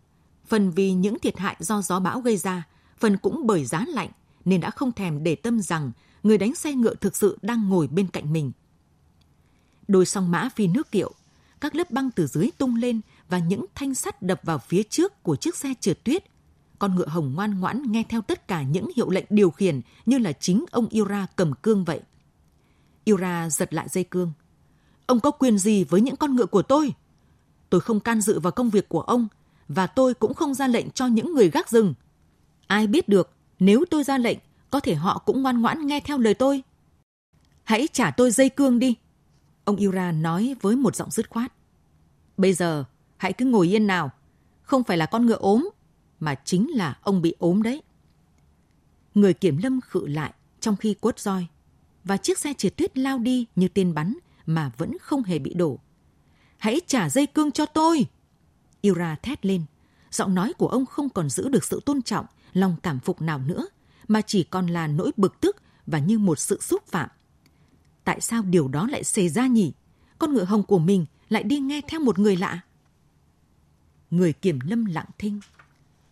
phần 0.46 0.70
vì 0.70 0.92
những 0.92 1.18
thiệt 1.18 1.38
hại 1.38 1.56
do 1.58 1.82
gió 1.82 2.00
bão 2.00 2.20
gây 2.20 2.36
ra, 2.36 2.62
phần 2.98 3.16
cũng 3.16 3.46
bởi 3.46 3.64
giá 3.64 3.84
lạnh, 3.88 4.10
nên 4.44 4.60
đã 4.60 4.70
không 4.70 4.92
thèm 4.92 5.22
để 5.24 5.34
tâm 5.34 5.60
rằng 5.60 5.92
người 6.22 6.38
đánh 6.38 6.54
xe 6.54 6.72
ngựa 6.72 6.94
thực 6.94 7.16
sự 7.16 7.38
đang 7.42 7.68
ngồi 7.68 7.86
bên 7.86 8.06
cạnh 8.06 8.32
mình. 8.32 8.52
Đôi 9.88 10.06
song 10.06 10.30
mã 10.30 10.48
phi 10.56 10.66
nước 10.66 10.90
kiệu, 10.90 11.12
các 11.60 11.74
lớp 11.74 11.90
băng 11.90 12.10
từ 12.10 12.26
dưới 12.26 12.50
tung 12.58 12.76
lên 12.76 13.00
và 13.28 13.38
những 13.38 13.66
thanh 13.74 13.94
sắt 13.94 14.22
đập 14.22 14.40
vào 14.42 14.58
phía 14.58 14.82
trước 14.82 15.22
của 15.22 15.36
chiếc 15.36 15.56
xe 15.56 15.74
trượt 15.80 16.04
tuyết. 16.04 16.24
Con 16.78 16.94
ngựa 16.94 17.06
hồng 17.06 17.34
ngoan 17.34 17.60
ngoãn 17.60 17.92
nghe 17.92 18.04
theo 18.08 18.20
tất 18.22 18.48
cả 18.48 18.62
những 18.62 18.90
hiệu 18.96 19.10
lệnh 19.10 19.24
điều 19.30 19.50
khiển 19.50 19.80
như 20.06 20.18
là 20.18 20.32
chính 20.32 20.64
ông 20.70 20.88
Yura 20.88 21.26
cầm 21.36 21.52
cương 21.62 21.84
vậy. 21.84 22.00
Yura 23.06 23.50
giật 23.50 23.74
lại 23.74 23.88
dây 23.88 24.04
cương. 24.04 24.32
Ông 25.06 25.20
có 25.20 25.30
quyền 25.30 25.58
gì 25.58 25.84
với 25.84 26.00
những 26.00 26.16
con 26.16 26.36
ngựa 26.36 26.46
của 26.46 26.62
tôi? 26.62 26.94
Tôi 27.70 27.80
không 27.80 28.00
can 28.00 28.20
dự 28.20 28.40
vào 28.40 28.52
công 28.52 28.70
việc 28.70 28.88
của 28.88 29.00
ông 29.00 29.28
và 29.68 29.86
tôi 29.86 30.14
cũng 30.14 30.34
không 30.34 30.54
ra 30.54 30.68
lệnh 30.68 30.90
cho 30.90 31.06
những 31.06 31.34
người 31.34 31.50
gác 31.50 31.70
rừng. 31.70 31.94
Ai 32.66 32.86
biết 32.86 33.08
được, 33.08 33.30
nếu 33.64 33.84
tôi 33.90 34.04
ra 34.04 34.18
lệnh, 34.18 34.38
có 34.70 34.80
thể 34.80 34.94
họ 34.94 35.18
cũng 35.18 35.42
ngoan 35.42 35.62
ngoãn 35.62 35.86
nghe 35.86 36.00
theo 36.00 36.18
lời 36.18 36.34
tôi. 36.34 36.62
Hãy 37.62 37.88
trả 37.92 38.10
tôi 38.10 38.30
dây 38.30 38.48
cương 38.48 38.78
đi. 38.78 38.94
Ông 39.64 39.76
Ira 39.76 40.12
nói 40.12 40.56
với 40.60 40.76
một 40.76 40.96
giọng 40.96 41.10
dứt 41.10 41.30
khoát. 41.30 41.52
Bây 42.36 42.52
giờ, 42.52 42.84
hãy 43.16 43.32
cứ 43.32 43.44
ngồi 43.44 43.74
yên 43.74 43.86
nào. 43.86 44.10
Không 44.62 44.84
phải 44.84 44.96
là 44.96 45.06
con 45.06 45.26
ngựa 45.26 45.36
ốm, 45.36 45.70
mà 46.20 46.34
chính 46.44 46.70
là 46.70 46.98
ông 47.02 47.22
bị 47.22 47.34
ốm 47.38 47.62
đấy. 47.62 47.82
Người 49.14 49.34
kiểm 49.34 49.56
lâm 49.62 49.80
khự 49.80 50.06
lại 50.06 50.32
trong 50.60 50.76
khi 50.76 50.94
quất 50.94 51.18
roi, 51.18 51.46
và 52.04 52.16
chiếc 52.16 52.38
xe 52.38 52.52
trượt 52.52 52.76
tuyết 52.76 52.98
lao 52.98 53.18
đi 53.18 53.46
như 53.56 53.68
tên 53.68 53.94
bắn 53.94 54.14
mà 54.46 54.70
vẫn 54.76 54.96
không 55.00 55.22
hề 55.22 55.38
bị 55.38 55.54
đổ. 55.54 55.78
Hãy 56.58 56.80
trả 56.86 57.08
dây 57.08 57.26
cương 57.26 57.52
cho 57.52 57.66
tôi! 57.66 58.06
Ira 58.80 59.16
thét 59.22 59.46
lên. 59.46 59.64
Giọng 60.10 60.34
nói 60.34 60.52
của 60.58 60.68
ông 60.68 60.86
không 60.86 61.08
còn 61.08 61.30
giữ 61.30 61.48
được 61.48 61.64
sự 61.64 61.80
tôn 61.86 62.02
trọng, 62.02 62.26
lòng 62.54 62.76
cảm 62.82 63.00
phục 63.00 63.22
nào 63.22 63.38
nữa, 63.38 63.66
mà 64.08 64.20
chỉ 64.20 64.44
còn 64.44 64.66
là 64.66 64.86
nỗi 64.86 65.12
bực 65.16 65.40
tức 65.40 65.56
và 65.86 65.98
như 65.98 66.18
một 66.18 66.38
sự 66.38 66.60
xúc 66.60 66.86
phạm. 66.86 67.08
Tại 68.04 68.20
sao 68.20 68.42
điều 68.42 68.68
đó 68.68 68.86
lại 68.90 69.04
xảy 69.04 69.28
ra 69.28 69.46
nhỉ? 69.46 69.72
Con 70.18 70.34
ngựa 70.34 70.44
hồng 70.44 70.62
của 70.62 70.78
mình 70.78 71.06
lại 71.28 71.42
đi 71.42 71.58
nghe 71.58 71.80
theo 71.88 72.00
một 72.00 72.18
người 72.18 72.36
lạ. 72.36 72.60
Người 74.10 74.32
kiểm 74.32 74.58
lâm 74.60 74.84
lặng 74.84 75.08
thinh. 75.18 75.40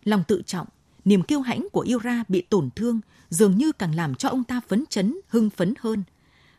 Lòng 0.03 0.23
tự 0.27 0.41
trọng, 0.45 0.67
niềm 1.05 1.23
kiêu 1.23 1.41
hãnh 1.41 1.67
của 1.71 1.85
Yura 1.91 2.23
bị 2.27 2.41
tổn 2.41 2.69
thương 2.75 2.99
dường 3.29 3.57
như 3.57 3.71
càng 3.71 3.95
làm 3.95 4.15
cho 4.15 4.29
ông 4.29 4.43
ta 4.43 4.61
phấn 4.67 4.83
chấn, 4.89 5.17
hưng 5.27 5.49
phấn 5.49 5.73
hơn. 5.79 6.03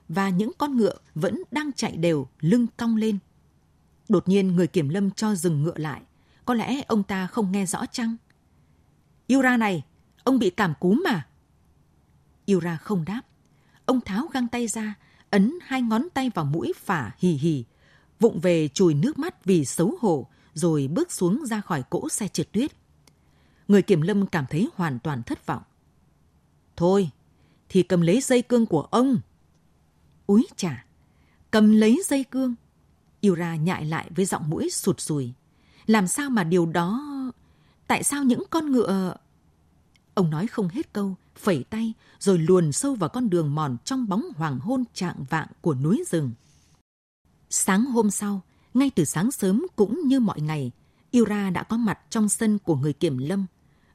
Và 0.08 0.28
những 0.28 0.52
con 0.58 0.76
ngựa 0.76 0.96
vẫn 1.14 1.42
đang 1.50 1.72
chạy 1.72 1.96
đều, 1.96 2.26
lưng 2.40 2.66
cong 2.76 2.96
lên. 2.96 3.18
Đột 4.08 4.28
nhiên 4.28 4.56
người 4.56 4.66
kiểm 4.66 4.88
lâm 4.88 5.10
cho 5.10 5.34
dừng 5.34 5.62
ngựa 5.62 5.76
lại. 5.76 6.02
Có 6.44 6.54
lẽ 6.54 6.82
ông 6.86 7.02
ta 7.02 7.26
không 7.26 7.52
nghe 7.52 7.66
rõ 7.66 7.86
chăng? 7.86 8.16
Yura 9.28 9.56
này, 9.56 9.82
ông 10.24 10.38
bị 10.38 10.50
cảm 10.50 10.74
cúm 10.80 11.02
mà. 11.04 11.26
Yura 12.46 12.76
không 12.76 13.04
đáp. 13.04 13.22
Ông 13.86 14.00
tháo 14.00 14.26
găng 14.26 14.48
tay 14.48 14.66
ra, 14.66 14.94
ấn 15.30 15.58
hai 15.62 15.82
ngón 15.82 16.08
tay 16.14 16.30
vào 16.34 16.44
mũi 16.44 16.72
phả 16.76 17.12
hì 17.18 17.30
hì, 17.30 17.64
vụng 18.20 18.40
về 18.40 18.68
chùi 18.68 18.94
nước 18.94 19.18
mắt 19.18 19.44
vì 19.44 19.64
xấu 19.64 19.94
hổ, 20.00 20.26
rồi 20.54 20.88
bước 20.88 21.12
xuống 21.12 21.46
ra 21.46 21.60
khỏi 21.60 21.82
cỗ 21.90 22.08
xe 22.08 22.28
trượt 22.28 22.52
tuyết. 22.52 22.72
Người 23.68 23.82
kiểm 23.82 24.00
lâm 24.00 24.26
cảm 24.26 24.44
thấy 24.50 24.68
hoàn 24.74 24.98
toàn 24.98 25.22
thất 25.22 25.46
vọng. 25.46 25.62
Thôi, 26.76 27.10
thì 27.68 27.82
cầm 27.82 28.00
lấy 28.00 28.20
dây 28.20 28.42
cương 28.42 28.66
của 28.66 28.82
ông. 28.82 29.18
Úi 30.26 30.46
chà, 30.56 30.84
cầm 31.50 31.72
lấy 31.72 32.02
dây 32.04 32.24
cương. 32.24 32.54
Yura 33.22 33.56
nhại 33.56 33.84
lại 33.84 34.10
với 34.16 34.24
giọng 34.24 34.50
mũi 34.50 34.70
sụt 34.70 35.00
sùi. 35.00 35.32
Làm 35.86 36.06
sao 36.06 36.30
mà 36.30 36.44
điều 36.44 36.66
đó... 36.66 37.13
Tại 37.86 38.02
sao 38.02 38.24
những 38.24 38.42
con 38.50 38.72
ngựa... 38.72 39.16
Ông 40.14 40.30
nói 40.30 40.46
không 40.46 40.68
hết 40.68 40.92
câu, 40.92 41.16
phẩy 41.36 41.64
tay 41.70 41.92
rồi 42.18 42.38
luồn 42.38 42.72
sâu 42.72 42.94
vào 42.94 43.08
con 43.08 43.30
đường 43.30 43.54
mòn 43.54 43.76
trong 43.84 44.08
bóng 44.08 44.24
hoàng 44.36 44.58
hôn 44.58 44.84
trạng 44.94 45.24
vạng 45.30 45.48
của 45.60 45.74
núi 45.74 46.04
rừng. 46.10 46.32
Sáng 47.50 47.84
hôm 47.84 48.10
sau, 48.10 48.40
ngay 48.74 48.90
từ 48.90 49.04
sáng 49.04 49.30
sớm 49.30 49.66
cũng 49.76 50.00
như 50.04 50.20
mọi 50.20 50.40
ngày, 50.40 50.70
Ira 51.10 51.50
đã 51.50 51.62
có 51.62 51.76
mặt 51.76 51.98
trong 52.10 52.28
sân 52.28 52.58
của 52.58 52.76
người 52.76 52.92
kiểm 52.92 53.18
lâm. 53.18 53.46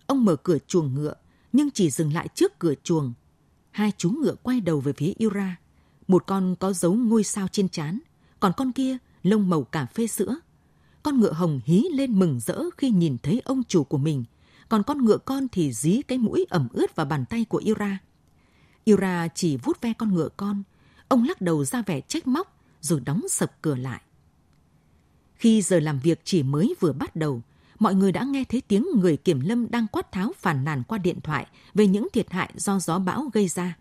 Ông 0.05 0.25
mở 0.25 0.35
cửa 0.35 0.57
chuồng 0.67 0.93
ngựa, 0.93 1.13
nhưng 1.53 1.71
chỉ 1.71 1.89
dừng 1.89 2.13
lại 2.13 2.27
trước 2.35 2.59
cửa 2.59 2.73
chuồng. 2.83 3.13
Hai 3.71 3.91
chú 3.97 4.09
ngựa 4.09 4.35
quay 4.43 4.61
đầu 4.61 4.79
về 4.79 4.93
phía 4.93 5.13
Ira. 5.17 5.55
Một 6.07 6.23
con 6.27 6.55
có 6.59 6.73
dấu 6.73 6.93
ngôi 6.93 7.23
sao 7.23 7.47
trên 7.47 7.69
trán, 7.69 7.99
còn 8.39 8.51
con 8.57 8.71
kia 8.71 8.97
lông 9.23 9.49
màu 9.49 9.63
cà 9.63 9.85
phê 9.85 10.07
sữa. 10.07 10.35
Con 11.03 11.19
ngựa 11.19 11.33
hồng 11.33 11.59
hí 11.65 11.85
lên 11.93 12.19
mừng 12.19 12.39
rỡ 12.39 12.63
khi 12.77 12.89
nhìn 12.89 13.17
thấy 13.23 13.41
ông 13.45 13.63
chủ 13.63 13.83
của 13.83 13.97
mình, 13.97 14.23
còn 14.69 14.83
con 14.83 15.05
ngựa 15.05 15.17
con 15.17 15.47
thì 15.51 15.73
dí 15.73 16.01
cái 16.01 16.17
mũi 16.17 16.45
ẩm 16.49 16.67
ướt 16.73 16.95
vào 16.95 17.05
bàn 17.05 17.25
tay 17.25 17.45
của 17.45 17.57
Ira. 17.57 17.99
Ira 18.83 19.27
chỉ 19.27 19.57
vuốt 19.57 19.81
ve 19.81 19.93
con 19.93 20.13
ngựa 20.13 20.29
con, 20.37 20.63
ông 21.07 21.23
lắc 21.23 21.41
đầu 21.41 21.65
ra 21.65 21.81
vẻ 21.81 22.01
trách 22.01 22.27
móc 22.27 22.57
rồi 22.81 22.99
đóng 22.99 23.21
sập 23.29 23.61
cửa 23.61 23.75
lại. 23.75 24.01
Khi 25.35 25.61
giờ 25.61 25.79
làm 25.79 25.99
việc 25.99 26.21
chỉ 26.23 26.43
mới 26.43 26.75
vừa 26.79 26.93
bắt 26.93 27.15
đầu, 27.15 27.41
mọi 27.79 27.95
người 27.95 28.11
đã 28.11 28.23
nghe 28.23 28.43
thấy 28.43 28.61
tiếng 28.61 28.87
người 28.95 29.17
kiểm 29.17 29.39
lâm 29.39 29.71
đang 29.71 29.87
quát 29.87 30.11
tháo 30.11 30.31
phản 30.37 30.63
nàn 30.63 30.83
qua 30.83 30.97
điện 30.97 31.21
thoại 31.21 31.47
về 31.73 31.87
những 31.87 32.07
thiệt 32.13 32.31
hại 32.31 32.53
do 32.55 32.79
gió 32.79 32.99
bão 32.99 33.29
gây 33.33 33.47
ra. 33.47 33.77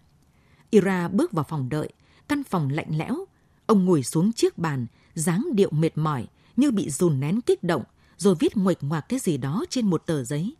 Ira 0.71 1.09
bước 1.09 1.33
vào 1.33 1.45
phòng 1.49 1.69
đợi, 1.69 1.93
căn 2.29 2.45
phòng 2.45 2.71
lạnh 2.71 2.99
lẽo. 2.99 3.25
Ông 3.67 3.85
ngồi 3.85 4.03
xuống 4.03 4.33
chiếc 4.33 4.59
bàn, 4.59 4.87
dáng 5.15 5.49
điệu 5.53 5.71
mệt 5.71 5.99
mỏi, 5.99 6.27
như 6.59 6.71
bị 6.71 6.91
dùn 6.91 7.21
nén 7.21 7.41
kích 7.41 7.65
động, 7.65 7.83
rồi 8.17 8.35
viết 8.41 8.57
nguệch 8.57 8.79
ngoạc 8.81 9.09
cái 9.09 9.19
gì 9.19 9.37
đó 9.37 9.65
trên 9.71 9.91
một 9.91 10.07
tờ 10.07 10.25
giấy. 10.25 10.55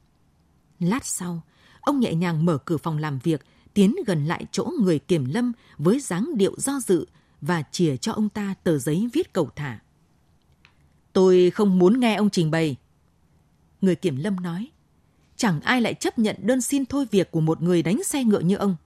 Lát 0.81 1.07
sau, 1.07 1.43
ông 1.81 2.01
nhẹ 2.01 2.15
nhàng 2.15 2.45
mở 2.45 2.59
cửa 2.59 2.77
phòng 2.77 2.99
làm 2.99 3.19
việc, 3.19 3.45
tiến 3.75 3.95
gần 4.07 4.25
lại 4.25 4.45
chỗ 4.53 4.73
người 4.81 4.99
kiểm 4.99 5.25
lâm 5.25 5.53
với 5.79 6.01
dáng 6.01 6.31
điệu 6.35 6.55
do 6.59 6.81
dự 6.81 7.07
và 7.41 7.63
chìa 7.73 7.97
cho 7.97 8.13
ông 8.13 8.29
ta 8.29 8.55
tờ 8.65 8.79
giấy 8.79 9.09
viết 9.13 9.33
cầu 9.33 9.51
thả. 9.57 9.79
Tôi 11.13 11.51
không 11.51 11.79
muốn 11.79 12.01
nghe 12.01 12.15
ông 12.15 12.31
trình 12.31 12.51
bày. 12.51 12.77
Người 13.81 13.95
kiểm 13.95 14.17
lâm 14.17 14.41
nói, 14.41 14.71
chẳng 15.37 15.61
ai 15.61 15.81
lại 15.81 15.95
chấp 15.95 16.19
nhận 16.19 16.37
đơn 16.43 16.61
xin 16.61 16.87
thôi 16.87 17.07
việc 17.11 17.31
của 17.31 17.41
một 17.41 17.63
người 17.63 17.83
đánh 17.83 18.03
xe 18.05 18.25
ngựa 18.25 18.41
như 18.41 18.57
ông. 18.57 18.77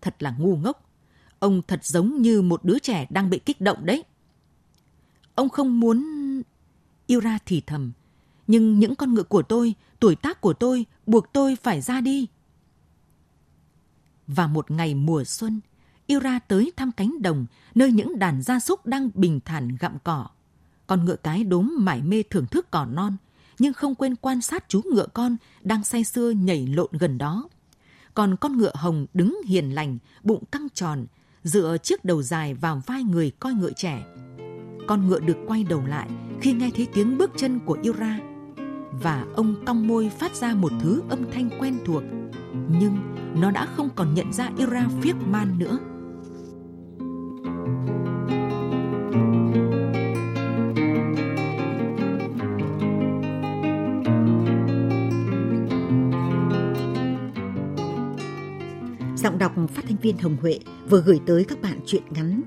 Thật 0.00 0.22
là 0.22 0.34
ngu 0.38 0.56
ngốc. 0.56 0.90
Ông 1.38 1.62
thật 1.68 1.84
giống 1.84 2.22
như 2.22 2.42
một 2.42 2.64
đứa 2.64 2.78
trẻ 2.78 3.06
đang 3.10 3.30
bị 3.30 3.38
kích 3.38 3.60
động 3.60 3.86
đấy. 3.86 4.04
Ông 5.34 5.48
không 5.48 5.80
muốn... 5.80 6.13
Yêu 7.06 7.20
ra 7.20 7.38
thì 7.46 7.62
thầm. 7.66 7.92
Nhưng 8.46 8.78
những 8.78 8.94
con 8.94 9.14
ngựa 9.14 9.22
của 9.22 9.42
tôi, 9.42 9.74
tuổi 10.00 10.16
tác 10.16 10.40
của 10.40 10.52
tôi, 10.52 10.86
buộc 11.06 11.32
tôi 11.32 11.56
phải 11.56 11.80
ra 11.80 12.00
đi. 12.00 12.26
Và 14.26 14.46
một 14.46 14.70
ngày 14.70 14.94
mùa 14.94 15.24
xuân, 15.24 15.60
Yura 16.08 16.38
tới 16.38 16.72
thăm 16.76 16.92
cánh 16.92 17.22
đồng, 17.22 17.46
nơi 17.74 17.92
những 17.92 18.18
đàn 18.18 18.42
gia 18.42 18.60
súc 18.60 18.86
đang 18.86 19.10
bình 19.14 19.40
thản 19.44 19.76
gặm 19.80 19.98
cỏ. 20.04 20.26
Con 20.86 21.04
ngựa 21.04 21.16
cái 21.16 21.44
đốm 21.44 21.74
mải 21.78 22.02
mê 22.02 22.22
thưởng 22.30 22.46
thức 22.46 22.70
cỏ 22.70 22.84
non, 22.84 23.16
nhưng 23.58 23.72
không 23.72 23.94
quên 23.94 24.16
quan 24.16 24.40
sát 24.40 24.64
chú 24.68 24.80
ngựa 24.92 25.06
con 25.06 25.36
đang 25.62 25.84
say 25.84 26.04
sưa 26.04 26.30
nhảy 26.30 26.66
lộn 26.66 26.88
gần 26.92 27.18
đó. 27.18 27.48
Còn 28.14 28.36
con 28.36 28.56
ngựa 28.56 28.72
hồng 28.74 29.06
đứng 29.14 29.40
hiền 29.46 29.74
lành, 29.74 29.98
bụng 30.22 30.44
căng 30.44 30.66
tròn, 30.74 31.06
dựa 31.44 31.76
chiếc 31.82 32.04
đầu 32.04 32.22
dài 32.22 32.54
vào 32.54 32.82
vai 32.86 33.02
người 33.02 33.30
coi 33.30 33.54
ngựa 33.54 33.72
trẻ. 33.76 34.04
Con 34.86 35.08
ngựa 35.08 35.20
được 35.20 35.36
quay 35.46 35.64
đầu 35.64 35.86
lại 35.86 36.08
khi 36.44 36.52
nghe 36.52 36.70
thấy 36.76 36.88
tiếng 36.94 37.18
bước 37.18 37.30
chân 37.36 37.60
của 37.66 37.78
Ira. 37.82 38.18
Và 39.02 39.24
ông 39.34 39.54
cong 39.66 39.88
môi 39.88 40.10
phát 40.18 40.34
ra 40.34 40.54
một 40.54 40.72
thứ 40.80 41.02
âm 41.08 41.30
thanh 41.32 41.50
quen 41.60 41.78
thuộc. 41.84 42.02
Nhưng 42.68 42.96
nó 43.40 43.50
đã 43.50 43.66
không 43.66 43.88
còn 43.96 44.14
nhận 44.14 44.32
ra 44.32 44.50
Ira 44.58 44.86
phiếc 45.02 45.16
man 45.26 45.58
nữa. 45.58 45.78
Giọng 59.16 59.38
đọc 59.38 59.52
phát 59.74 59.84
thanh 59.88 59.96
viên 60.02 60.18
Hồng 60.18 60.36
Huệ 60.40 60.58
vừa 60.90 61.00
gửi 61.00 61.20
tới 61.26 61.44
các 61.44 61.62
bạn 61.62 61.78
truyện 61.86 62.02
ngắn 62.10 62.42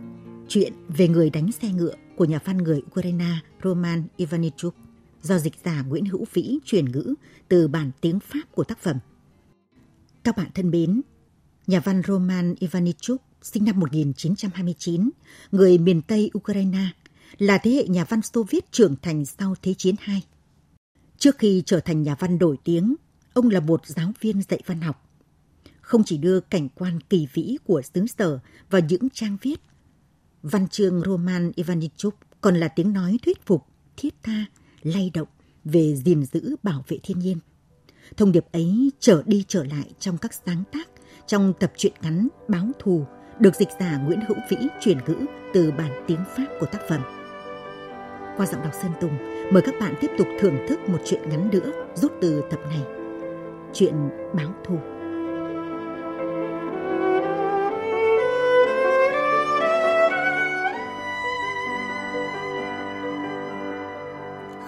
Chuyện 0.48 0.74
về 0.88 1.08
người 1.08 1.30
đánh 1.30 1.52
xe 1.52 1.70
ngựa 1.70 1.96
của 2.16 2.26
nhà 2.26 2.40
văn 2.46 2.58
người 2.58 2.82
Ukraine 2.92 3.30
Roman 3.64 4.04
Ivanichuk 4.18 4.76
do 5.22 5.38
dịch 5.38 5.54
giả 5.64 5.82
Nguyễn 5.82 6.06
Hữu 6.06 6.26
Vĩ 6.34 6.58
chuyển 6.66 6.92
ngữ 6.92 7.14
từ 7.48 7.68
bản 7.68 7.92
tiếng 8.02 8.20
Pháp 8.20 8.52
của 8.52 8.64
tác 8.64 8.80
phẩm. 8.80 8.98
Các 10.24 10.38
bạn 10.38 10.48
thân 10.54 10.70
mến, 10.70 11.02
nhà 11.68 11.80
văn 11.80 12.02
Roman 12.08 12.56
Ivanichuk 12.60 13.22
sinh 13.42 13.66
năm 13.66 13.80
1929, 13.80 15.10
người 15.52 15.78
miền 15.78 16.02
Tây 16.02 16.32
Ukraine, 16.38 16.86
là 17.38 17.58
thế 17.58 17.72
hệ 17.72 17.88
nhà 17.88 18.04
văn 18.04 18.22
Xô 18.22 18.44
Viết 18.50 18.72
trưởng 18.72 18.96
thành 19.02 19.26
sau 19.26 19.56
Thế 19.62 19.74
chiến 19.74 19.96
II. 20.08 20.22
Trước 21.18 21.38
khi 21.38 21.64
trở 21.66 21.80
thành 21.80 22.04
nhà 22.04 22.16
văn 22.20 22.38
nổi 22.38 22.58
tiếng, 22.64 22.96
ông 23.34 23.50
là 23.50 23.60
một 23.60 23.82
giáo 23.86 24.12
viên 24.22 24.42
dạy 24.42 24.62
văn 24.66 24.82
học 24.82 25.08
không 25.88 26.04
chỉ 26.04 26.18
đưa 26.18 26.40
cảnh 26.40 26.70
quan 26.76 27.00
kỳ 27.10 27.28
vĩ 27.34 27.58
của 27.66 27.82
xứ 27.94 28.06
sở 28.18 28.40
vào 28.70 28.82
những 28.90 29.10
trang 29.10 29.38
viết. 29.42 29.62
Văn 30.52 30.68
chương 30.68 31.02
Roman 31.06 31.52
Ivanichuk 31.56 32.16
còn 32.42 32.56
là 32.56 32.68
tiếng 32.68 32.94
nói 32.94 33.18
thuyết 33.26 33.46
phục, 33.46 33.66
thiết 33.98 34.16
tha, 34.24 34.46
lay 34.82 35.12
động 35.14 35.28
về 35.64 35.96
gìn 35.96 36.26
giữ 36.26 36.56
bảo 36.64 36.84
vệ 36.88 36.98
thiên 37.04 37.20
nhiên. 37.20 37.38
Thông 38.18 38.32
điệp 38.32 38.46
ấy 38.52 38.92
trở 39.00 39.24
đi 39.26 39.46
trở 39.48 39.64
lại 39.64 39.94
trong 40.00 40.18
các 40.18 40.32
sáng 40.46 40.64
tác, 40.72 40.90
trong 41.28 41.54
tập 41.60 41.74
truyện 41.78 41.94
ngắn 42.02 42.28
Báo 42.48 42.68
Thù 42.80 43.06
được 43.40 43.56
dịch 43.56 43.68
giả 43.80 43.98
Nguyễn 43.98 44.20
Hữu 44.28 44.38
Vĩ 44.50 44.58
chuyển 44.82 44.98
ngữ 45.08 45.16
từ 45.54 45.72
bản 45.72 46.04
tiếng 46.08 46.24
Pháp 46.38 46.48
của 46.60 46.66
tác 46.66 46.82
phẩm. 46.90 47.02
Qua 48.38 48.46
giọng 48.46 48.62
đọc 48.64 48.74
Sơn 48.82 48.92
Tùng, 49.02 49.18
mời 49.54 49.62
các 49.66 49.76
bạn 49.80 49.96
tiếp 50.02 50.12
tục 50.18 50.28
thưởng 50.40 50.58
thức 50.70 50.80
một 50.90 51.00
chuyện 51.06 51.30
ngắn 51.30 51.50
nữa 51.50 51.72
rút 51.96 52.12
từ 52.22 52.42
tập 52.52 52.60
này. 52.70 52.82
Chuyện 53.74 53.96
Báo 54.34 54.54
Thù. 54.66 54.78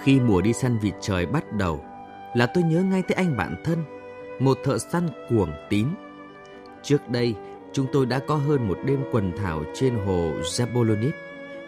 Khi 0.03 0.19
mùa 0.19 0.41
đi 0.41 0.53
săn 0.53 0.77
vịt 0.77 0.93
trời 1.01 1.25
bắt 1.25 1.53
đầu 1.53 1.83
là 2.33 2.45
tôi 2.45 2.63
nhớ 2.63 2.83
ngay 2.83 3.01
tới 3.01 3.15
anh 3.15 3.37
bạn 3.37 3.55
thân, 3.63 3.83
một 4.39 4.57
thợ 4.63 4.77
săn 4.77 5.09
cuồng 5.29 5.51
tín. 5.69 5.87
Trước 6.83 7.09
đây, 7.09 7.35
chúng 7.73 7.87
tôi 7.93 8.05
đã 8.05 8.19
có 8.19 8.35
hơn 8.35 8.67
một 8.67 8.77
đêm 8.85 9.03
quần 9.11 9.31
thảo 9.37 9.63
trên 9.73 9.95
hồ 9.95 10.31
Zabolonip, 10.41 11.11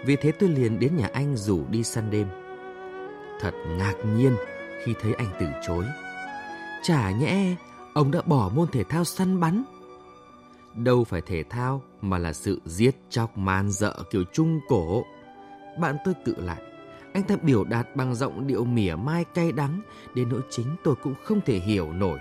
Vì 0.05 0.15
thế 0.15 0.31
tôi 0.31 0.49
liền 0.49 0.79
đến 0.79 0.95
nhà 0.95 1.09
anh 1.13 1.35
rủ 1.35 1.65
đi 1.69 1.83
săn 1.83 2.11
đêm. 2.11 2.27
Thật 3.39 3.53
ngạc 3.77 3.95
nhiên 4.15 4.35
khi 4.83 4.93
thấy 5.01 5.13
anh 5.13 5.27
từ 5.39 5.45
chối. 5.67 5.85
Chả 6.83 7.11
nhẽ 7.11 7.55
ông 7.93 8.11
đã 8.11 8.21
bỏ 8.25 8.51
môn 8.55 8.67
thể 8.71 8.83
thao 8.83 9.03
săn 9.03 9.39
bắn. 9.39 9.63
Đâu 10.75 11.03
phải 11.03 11.21
thể 11.21 11.43
thao 11.43 11.81
mà 12.01 12.17
là 12.17 12.33
sự 12.33 12.61
giết 12.65 12.95
chóc 13.09 13.37
man 13.37 13.71
dợ 13.71 13.95
kiểu 14.11 14.23
trung 14.33 14.59
cổ. 14.69 15.03
Bạn 15.79 15.97
tôi 16.05 16.13
cự 16.25 16.35
lại. 16.37 16.61
Anh 17.13 17.23
ta 17.23 17.35
biểu 17.41 17.63
đạt 17.63 17.95
bằng 17.95 18.15
giọng 18.15 18.47
điệu 18.47 18.65
mỉa 18.65 18.95
mai 18.95 19.25
cay 19.33 19.51
đắng 19.51 19.81
đến 20.15 20.29
nỗi 20.29 20.41
chính 20.49 20.75
tôi 20.83 20.95
cũng 20.95 21.13
không 21.23 21.41
thể 21.45 21.59
hiểu 21.59 21.93
nổi. 21.93 22.19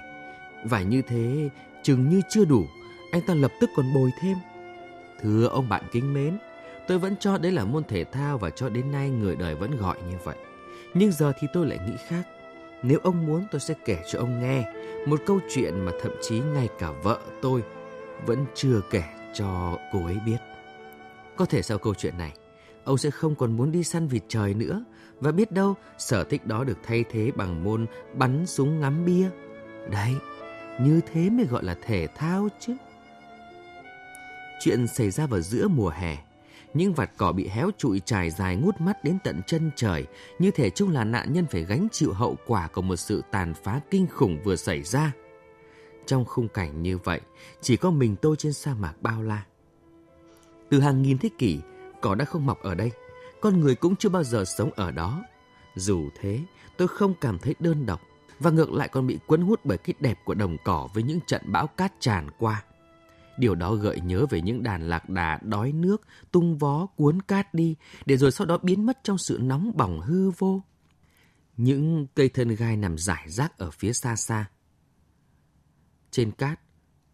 Và 0.64 0.82
như 0.82 1.02
thế, 1.02 1.48
chừng 1.82 2.08
như 2.08 2.20
chưa 2.30 2.44
đủ, 2.44 2.64
anh 3.12 3.22
ta 3.26 3.34
lập 3.34 3.52
tức 3.60 3.70
còn 3.76 3.94
bồi 3.94 4.10
thêm. 4.20 4.36
Thưa 5.22 5.46
ông 5.46 5.68
bạn 5.68 5.84
kính 5.92 6.14
mến, 6.14 6.38
tôi 6.88 6.98
vẫn 6.98 7.16
cho 7.20 7.38
đấy 7.38 7.52
là 7.52 7.64
môn 7.64 7.84
thể 7.84 8.04
thao 8.04 8.38
và 8.38 8.50
cho 8.50 8.68
đến 8.68 8.92
nay 8.92 9.10
người 9.10 9.36
đời 9.36 9.54
vẫn 9.54 9.76
gọi 9.76 9.96
như 10.10 10.16
vậy. 10.24 10.36
Nhưng 10.94 11.12
giờ 11.12 11.32
thì 11.40 11.46
tôi 11.52 11.66
lại 11.66 11.78
nghĩ 11.86 11.96
khác. 12.08 12.22
Nếu 12.82 12.98
ông 13.02 13.26
muốn 13.26 13.46
tôi 13.50 13.60
sẽ 13.60 13.74
kể 13.84 13.98
cho 14.10 14.18
ông 14.18 14.40
nghe 14.40 14.72
một 15.06 15.20
câu 15.26 15.40
chuyện 15.54 15.80
mà 15.80 15.92
thậm 16.02 16.12
chí 16.22 16.40
ngay 16.40 16.68
cả 16.78 16.90
vợ 17.02 17.18
tôi 17.42 17.62
vẫn 18.26 18.44
chưa 18.54 18.80
kể 18.90 19.02
cho 19.34 19.78
cô 19.92 20.04
ấy 20.04 20.16
biết. 20.26 20.38
Có 21.36 21.44
thể 21.44 21.62
sau 21.62 21.78
câu 21.78 21.94
chuyện 21.94 22.18
này, 22.18 22.32
ông 22.84 22.98
sẽ 22.98 23.10
không 23.10 23.34
còn 23.34 23.56
muốn 23.56 23.72
đi 23.72 23.84
săn 23.84 24.06
vịt 24.08 24.22
trời 24.28 24.54
nữa 24.54 24.84
và 25.20 25.32
biết 25.32 25.52
đâu 25.52 25.74
sở 25.98 26.24
thích 26.24 26.46
đó 26.46 26.64
được 26.64 26.78
thay 26.82 27.04
thế 27.10 27.30
bằng 27.36 27.64
môn 27.64 27.86
bắn 28.14 28.46
súng 28.46 28.80
ngắm 28.80 29.04
bia. 29.04 29.30
Đấy, 29.90 30.14
như 30.80 31.00
thế 31.12 31.30
mới 31.30 31.46
gọi 31.46 31.64
là 31.64 31.76
thể 31.82 32.06
thao 32.16 32.48
chứ. 32.60 32.76
Chuyện 34.60 34.86
xảy 34.86 35.10
ra 35.10 35.26
vào 35.26 35.40
giữa 35.40 35.68
mùa 35.68 35.88
hè. 35.88 36.18
Những 36.74 36.92
vạt 36.92 37.10
cỏ 37.16 37.32
bị 37.32 37.48
héo 37.48 37.70
trụi 37.78 38.00
trải 38.00 38.30
dài 38.30 38.56
ngút 38.56 38.80
mắt 38.80 39.04
đến 39.04 39.18
tận 39.24 39.40
chân 39.46 39.70
trời, 39.76 40.06
như 40.38 40.50
thể 40.50 40.70
chung 40.70 40.90
là 40.90 41.04
nạn 41.04 41.32
nhân 41.32 41.46
phải 41.50 41.64
gánh 41.64 41.88
chịu 41.92 42.12
hậu 42.12 42.36
quả 42.46 42.68
của 42.68 42.82
một 42.82 42.96
sự 42.96 43.22
tàn 43.30 43.54
phá 43.54 43.80
kinh 43.90 44.06
khủng 44.06 44.38
vừa 44.44 44.56
xảy 44.56 44.82
ra. 44.82 45.12
Trong 46.06 46.24
khung 46.24 46.48
cảnh 46.48 46.82
như 46.82 46.98
vậy, 46.98 47.20
chỉ 47.60 47.76
có 47.76 47.90
mình 47.90 48.16
tôi 48.16 48.36
trên 48.36 48.52
sa 48.52 48.74
mạc 48.74 48.94
bao 49.00 49.22
la. 49.22 49.44
Từ 50.70 50.80
hàng 50.80 51.02
nghìn 51.02 51.18
thế 51.18 51.28
kỷ, 51.38 51.60
cỏ 52.02 52.14
đã 52.14 52.24
không 52.24 52.46
mọc 52.46 52.62
ở 52.62 52.74
đây, 52.74 52.90
con 53.40 53.60
người 53.60 53.74
cũng 53.74 53.96
chưa 53.96 54.08
bao 54.08 54.24
giờ 54.24 54.44
sống 54.44 54.70
ở 54.76 54.90
đó. 54.90 55.24
Dù 55.76 56.08
thế, 56.20 56.40
tôi 56.76 56.88
không 56.88 57.14
cảm 57.20 57.38
thấy 57.38 57.54
đơn 57.58 57.86
độc 57.86 58.00
và 58.38 58.50
ngược 58.50 58.72
lại 58.72 58.88
còn 58.88 59.06
bị 59.06 59.18
cuốn 59.26 59.42
hút 59.42 59.60
bởi 59.64 59.78
cái 59.78 59.94
đẹp 60.00 60.18
của 60.24 60.34
đồng 60.34 60.56
cỏ 60.64 60.88
với 60.94 61.02
những 61.02 61.20
trận 61.26 61.42
bão 61.46 61.66
cát 61.66 61.92
tràn 62.00 62.30
qua. 62.38 62.64
Điều 63.38 63.54
đó 63.54 63.74
gợi 63.74 64.00
nhớ 64.00 64.26
về 64.30 64.40
những 64.40 64.62
đàn 64.62 64.88
lạc 64.88 65.08
đà 65.08 65.38
đói 65.42 65.72
nước, 65.72 66.02
tung 66.32 66.58
vó 66.58 66.86
cuốn 66.86 67.22
cát 67.22 67.54
đi, 67.54 67.76
để 68.06 68.16
rồi 68.16 68.32
sau 68.32 68.46
đó 68.46 68.58
biến 68.62 68.86
mất 68.86 68.98
trong 69.02 69.18
sự 69.18 69.38
nóng 69.42 69.72
bỏng 69.76 70.00
hư 70.00 70.30
vô. 70.30 70.62
Những 71.56 72.06
cây 72.14 72.28
thân 72.28 72.48
gai 72.48 72.76
nằm 72.76 72.98
rải 72.98 73.24
rác 73.28 73.58
ở 73.58 73.70
phía 73.70 73.92
xa 73.92 74.16
xa. 74.16 74.50
Trên 76.10 76.30
cát, 76.30 76.60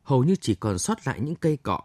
hầu 0.03 0.25
như 0.25 0.37
chỉ 0.41 0.55
còn 0.55 0.79
sót 0.79 1.07
lại 1.07 1.21
những 1.21 1.37
cây 1.37 1.57
cọ. 1.57 1.81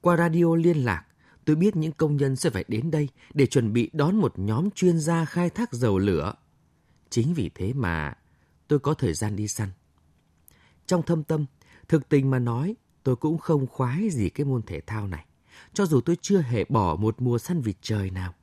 Qua 0.00 0.16
radio 0.16 0.54
liên 0.56 0.84
lạc, 0.84 1.04
tôi 1.44 1.56
biết 1.56 1.76
những 1.76 1.92
công 1.92 2.16
nhân 2.16 2.36
sẽ 2.36 2.50
phải 2.50 2.64
đến 2.68 2.90
đây 2.90 3.08
để 3.34 3.46
chuẩn 3.46 3.72
bị 3.72 3.90
đón 3.92 4.16
một 4.16 4.38
nhóm 4.38 4.70
chuyên 4.70 4.98
gia 4.98 5.24
khai 5.24 5.50
thác 5.50 5.72
dầu 5.72 5.98
lửa. 5.98 6.34
Chính 7.10 7.34
vì 7.34 7.50
thế 7.54 7.72
mà 7.72 8.14
tôi 8.68 8.78
có 8.78 8.94
thời 8.94 9.14
gian 9.14 9.36
đi 9.36 9.48
săn. 9.48 9.68
Trong 10.86 11.02
thâm 11.02 11.24
tâm, 11.24 11.46
thực 11.88 12.08
tình 12.08 12.30
mà 12.30 12.38
nói, 12.38 12.76
tôi 13.02 13.16
cũng 13.16 13.38
không 13.38 13.66
khoái 13.66 14.10
gì 14.10 14.30
cái 14.30 14.44
môn 14.46 14.62
thể 14.62 14.80
thao 14.80 15.06
này, 15.06 15.26
cho 15.72 15.86
dù 15.86 16.00
tôi 16.00 16.16
chưa 16.22 16.40
hề 16.40 16.64
bỏ 16.68 16.96
một 16.96 17.22
mùa 17.22 17.38
săn 17.38 17.60
vịt 17.60 17.76
trời 17.82 18.10
nào. 18.10 18.34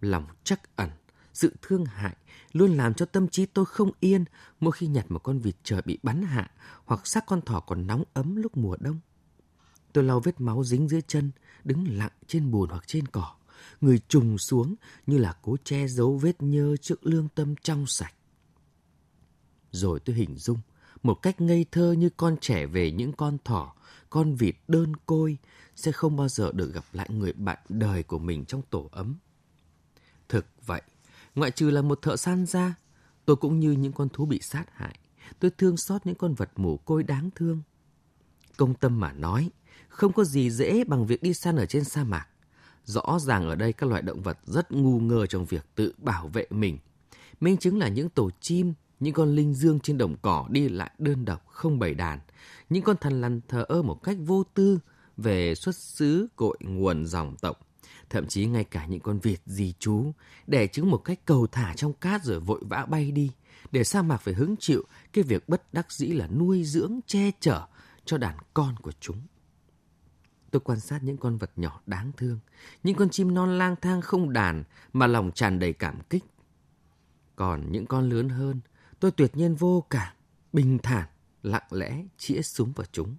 Lòng 0.00 0.26
chắc 0.44 0.76
ẩn, 0.76 0.90
sự 1.32 1.54
thương 1.62 1.84
hại 1.84 2.16
luôn 2.52 2.76
làm 2.76 2.94
cho 2.94 3.06
tâm 3.06 3.28
trí 3.28 3.46
tôi 3.46 3.64
không 3.64 3.90
yên 4.00 4.24
mỗi 4.60 4.72
khi 4.72 4.86
nhặt 4.86 5.10
một 5.10 5.18
con 5.18 5.38
vịt 5.38 5.56
trời 5.62 5.82
bị 5.84 5.98
bắn 6.02 6.22
hạ 6.22 6.50
hoặc 6.84 7.06
xác 7.06 7.26
con 7.26 7.40
thỏ 7.40 7.60
còn 7.60 7.86
nóng 7.86 8.04
ấm 8.14 8.36
lúc 8.36 8.56
mùa 8.56 8.76
đông. 8.80 9.00
Tôi 9.92 10.04
lau 10.04 10.20
vết 10.20 10.40
máu 10.40 10.64
dính 10.64 10.88
dưới 10.88 11.02
chân, 11.02 11.30
đứng 11.64 11.98
lặng 11.98 12.12
trên 12.26 12.50
bùn 12.50 12.70
hoặc 12.70 12.84
trên 12.86 13.06
cỏ, 13.06 13.34
người 13.80 14.00
trùng 14.08 14.38
xuống 14.38 14.74
như 15.06 15.18
là 15.18 15.36
cố 15.42 15.56
che 15.64 15.88
giấu 15.88 16.16
vết 16.16 16.42
nhơ 16.42 16.76
trước 16.76 17.06
lương 17.06 17.28
tâm 17.28 17.54
trong 17.62 17.86
sạch. 17.86 18.14
Rồi 19.70 20.00
tôi 20.00 20.16
hình 20.16 20.36
dung 20.36 20.58
một 21.02 21.14
cách 21.14 21.40
ngây 21.40 21.66
thơ 21.70 21.92
như 21.92 22.10
con 22.16 22.36
trẻ 22.40 22.66
về 22.66 22.90
những 22.90 23.12
con 23.12 23.38
thỏ, 23.44 23.74
con 24.10 24.34
vịt 24.34 24.56
đơn 24.68 24.96
côi 24.96 25.38
sẽ 25.76 25.92
không 25.92 26.16
bao 26.16 26.28
giờ 26.28 26.52
được 26.52 26.74
gặp 26.74 26.84
lại 26.92 27.08
người 27.10 27.32
bạn 27.32 27.58
đời 27.68 28.02
của 28.02 28.18
mình 28.18 28.44
trong 28.44 28.62
tổ 28.70 28.88
ấm. 28.92 29.16
Thực 30.28 30.46
vậy, 30.66 30.82
ngoại 31.34 31.50
trừ 31.50 31.70
là 31.70 31.82
một 31.82 32.02
thợ 32.02 32.16
săn 32.16 32.46
ra, 32.46 32.74
tôi 33.24 33.36
cũng 33.36 33.60
như 33.60 33.72
những 33.72 33.92
con 33.92 34.08
thú 34.08 34.26
bị 34.26 34.38
sát 34.42 34.64
hại. 34.72 34.98
Tôi 35.38 35.50
thương 35.50 35.76
xót 35.76 36.06
những 36.06 36.14
con 36.14 36.34
vật 36.34 36.50
mồ 36.56 36.76
côi 36.76 37.02
đáng 37.02 37.30
thương. 37.34 37.62
Công 38.56 38.74
tâm 38.74 39.00
mà 39.00 39.12
nói, 39.12 39.50
không 39.92 40.12
có 40.12 40.24
gì 40.24 40.50
dễ 40.50 40.84
bằng 40.84 41.06
việc 41.06 41.22
đi 41.22 41.34
săn 41.34 41.56
ở 41.56 41.66
trên 41.66 41.84
sa 41.84 42.04
mạc. 42.04 42.26
Rõ 42.84 43.18
ràng 43.20 43.48
ở 43.48 43.54
đây 43.54 43.72
các 43.72 43.90
loài 43.90 44.02
động 44.02 44.22
vật 44.22 44.38
rất 44.44 44.72
ngu 44.72 45.00
ngơ 45.00 45.26
trong 45.26 45.44
việc 45.44 45.66
tự 45.74 45.92
bảo 45.98 46.28
vệ 46.28 46.46
mình. 46.50 46.78
Minh 47.40 47.56
chứng 47.56 47.78
là 47.78 47.88
những 47.88 48.08
tổ 48.08 48.30
chim, 48.40 48.74
những 49.00 49.14
con 49.14 49.34
linh 49.34 49.54
dương 49.54 49.80
trên 49.80 49.98
đồng 49.98 50.16
cỏ 50.22 50.46
đi 50.50 50.68
lại 50.68 50.90
đơn 50.98 51.24
độc 51.24 51.46
không 51.48 51.78
bầy 51.78 51.94
đàn, 51.94 52.20
những 52.70 52.82
con 52.82 52.96
thằn 53.00 53.20
lằn 53.20 53.40
thờ 53.48 53.64
ơ 53.68 53.82
một 53.82 54.02
cách 54.02 54.16
vô 54.26 54.44
tư 54.54 54.78
về 55.16 55.54
xuất 55.54 55.76
xứ 55.76 56.26
cội 56.36 56.58
nguồn 56.60 57.06
dòng 57.06 57.36
tộc, 57.36 57.60
thậm 58.10 58.26
chí 58.26 58.46
ngay 58.46 58.64
cả 58.64 58.86
những 58.86 59.00
con 59.00 59.18
vịt 59.18 59.40
di 59.46 59.74
chú 59.78 60.12
đẻ 60.46 60.66
trứng 60.66 60.90
một 60.90 60.98
cách 60.98 61.20
cầu 61.24 61.46
thả 61.46 61.74
trong 61.74 61.92
cát 61.92 62.24
rồi 62.24 62.40
vội 62.40 62.60
vã 62.68 62.86
bay 62.86 63.10
đi, 63.10 63.30
để 63.72 63.84
sa 63.84 64.02
mạc 64.02 64.16
phải 64.16 64.34
hứng 64.34 64.56
chịu 64.56 64.84
cái 65.12 65.24
việc 65.24 65.48
bất 65.48 65.74
đắc 65.74 65.92
dĩ 65.92 66.06
là 66.06 66.26
nuôi 66.26 66.64
dưỡng 66.64 67.00
che 67.06 67.30
chở 67.40 67.66
cho 68.04 68.18
đàn 68.18 68.36
con 68.54 68.76
của 68.76 68.92
chúng. 69.00 69.20
Tôi 70.52 70.60
quan 70.60 70.80
sát 70.80 71.02
những 71.02 71.16
con 71.16 71.38
vật 71.38 71.50
nhỏ 71.56 71.80
đáng 71.86 72.12
thương, 72.16 72.38
những 72.82 72.96
con 72.96 73.10
chim 73.10 73.34
non 73.34 73.58
lang 73.58 73.76
thang 73.82 74.00
không 74.00 74.32
đàn 74.32 74.64
mà 74.92 75.06
lòng 75.06 75.30
tràn 75.34 75.58
đầy 75.58 75.72
cảm 75.72 76.00
kích. 76.10 76.24
Còn 77.36 77.72
những 77.72 77.86
con 77.86 78.10
lớn 78.10 78.28
hơn, 78.28 78.60
tôi 79.00 79.10
tuyệt 79.10 79.36
nhiên 79.36 79.54
vô 79.54 79.84
cảm, 79.90 80.14
bình 80.52 80.78
thản, 80.82 81.08
lặng 81.42 81.66
lẽ 81.70 82.04
chĩa 82.18 82.42
súng 82.42 82.72
vào 82.72 82.86
chúng. 82.92 83.16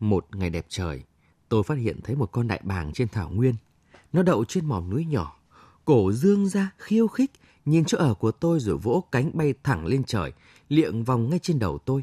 Một 0.00 0.36
ngày 0.36 0.50
đẹp 0.50 0.66
trời, 0.68 1.02
tôi 1.48 1.62
phát 1.62 1.78
hiện 1.78 2.00
thấy 2.04 2.16
một 2.16 2.32
con 2.32 2.48
đại 2.48 2.60
bàng 2.64 2.92
trên 2.92 3.08
thảo 3.08 3.30
nguyên. 3.30 3.54
Nó 4.12 4.22
đậu 4.22 4.44
trên 4.44 4.66
mỏm 4.66 4.90
núi 4.90 5.04
nhỏ, 5.04 5.40
cổ 5.84 6.12
dương 6.12 6.48
ra 6.48 6.70
khiêu 6.78 7.08
khích, 7.08 7.30
nhìn 7.64 7.84
chỗ 7.84 7.98
ở 7.98 8.14
của 8.14 8.32
tôi 8.32 8.60
rồi 8.60 8.78
vỗ 8.78 9.04
cánh 9.12 9.30
bay 9.34 9.54
thẳng 9.62 9.86
lên 9.86 10.04
trời, 10.04 10.32
liệng 10.68 11.04
vòng 11.04 11.30
ngay 11.30 11.38
trên 11.38 11.58
đầu 11.58 11.78
tôi. 11.78 12.02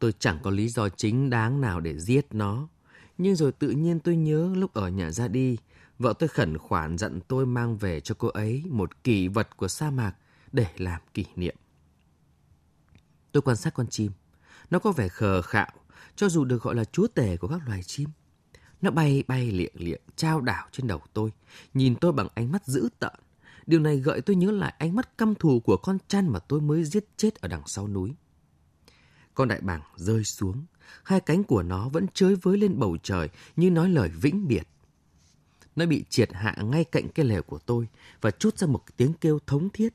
Tôi 0.00 0.12
chẳng 0.18 0.38
có 0.42 0.50
lý 0.50 0.68
do 0.68 0.88
chính 0.88 1.30
đáng 1.30 1.60
nào 1.60 1.80
để 1.80 1.98
giết 1.98 2.26
nó. 2.30 2.68
Nhưng 3.18 3.36
rồi 3.36 3.52
tự 3.52 3.70
nhiên 3.70 4.00
tôi 4.00 4.16
nhớ 4.16 4.52
lúc 4.54 4.74
ở 4.74 4.88
nhà 4.88 5.10
ra 5.10 5.28
đi, 5.28 5.56
vợ 5.98 6.14
tôi 6.18 6.28
khẩn 6.28 6.58
khoản 6.58 6.98
dặn 6.98 7.20
tôi 7.28 7.46
mang 7.46 7.76
về 7.76 8.00
cho 8.00 8.14
cô 8.18 8.28
ấy 8.28 8.62
một 8.68 9.04
kỷ 9.04 9.28
vật 9.28 9.56
của 9.56 9.68
sa 9.68 9.90
mạc 9.90 10.12
để 10.52 10.66
làm 10.76 11.00
kỷ 11.14 11.24
niệm. 11.36 11.56
Tôi 13.32 13.42
quan 13.42 13.56
sát 13.56 13.74
con 13.74 13.86
chim. 13.86 14.12
Nó 14.70 14.78
có 14.78 14.92
vẻ 14.92 15.08
khờ 15.08 15.42
khạo, 15.42 15.70
cho 16.16 16.28
dù 16.28 16.44
được 16.44 16.62
gọi 16.62 16.74
là 16.74 16.84
chúa 16.84 17.06
tể 17.06 17.36
của 17.36 17.48
các 17.48 17.60
loài 17.66 17.82
chim. 17.82 18.08
Nó 18.82 18.90
bay 18.90 19.24
bay 19.28 19.50
liệng 19.50 19.74
liệng, 19.74 20.02
trao 20.16 20.40
đảo 20.40 20.66
trên 20.72 20.86
đầu 20.86 21.00
tôi, 21.12 21.32
nhìn 21.74 21.94
tôi 21.94 22.12
bằng 22.12 22.28
ánh 22.34 22.52
mắt 22.52 22.66
dữ 22.66 22.88
tợn. 22.98 23.14
Điều 23.66 23.80
này 23.80 23.96
gợi 23.96 24.20
tôi 24.20 24.36
nhớ 24.36 24.50
lại 24.50 24.74
ánh 24.78 24.96
mắt 24.96 25.18
căm 25.18 25.34
thù 25.34 25.60
của 25.60 25.76
con 25.76 25.98
chăn 26.08 26.28
mà 26.28 26.38
tôi 26.38 26.60
mới 26.60 26.84
giết 26.84 27.04
chết 27.16 27.34
ở 27.34 27.48
đằng 27.48 27.62
sau 27.66 27.88
núi. 27.88 28.14
Con 29.34 29.48
đại 29.48 29.60
bàng 29.60 29.82
rơi 29.96 30.24
xuống, 30.24 30.64
hai 31.04 31.20
cánh 31.20 31.44
của 31.44 31.62
nó 31.62 31.88
vẫn 31.88 32.06
chới 32.14 32.34
với 32.34 32.58
lên 32.58 32.78
bầu 32.78 32.96
trời 33.02 33.28
như 33.56 33.70
nói 33.70 33.88
lời 33.88 34.08
vĩnh 34.08 34.48
biệt. 34.48 34.68
Nó 35.76 35.86
bị 35.86 36.04
triệt 36.10 36.32
hạ 36.32 36.56
ngay 36.62 36.84
cạnh 36.84 37.08
cái 37.08 37.26
lều 37.26 37.42
của 37.42 37.58
tôi 37.58 37.88
và 38.20 38.30
chút 38.30 38.58
ra 38.58 38.66
một 38.66 38.84
tiếng 38.96 39.12
kêu 39.12 39.38
thống 39.46 39.68
thiết. 39.70 39.94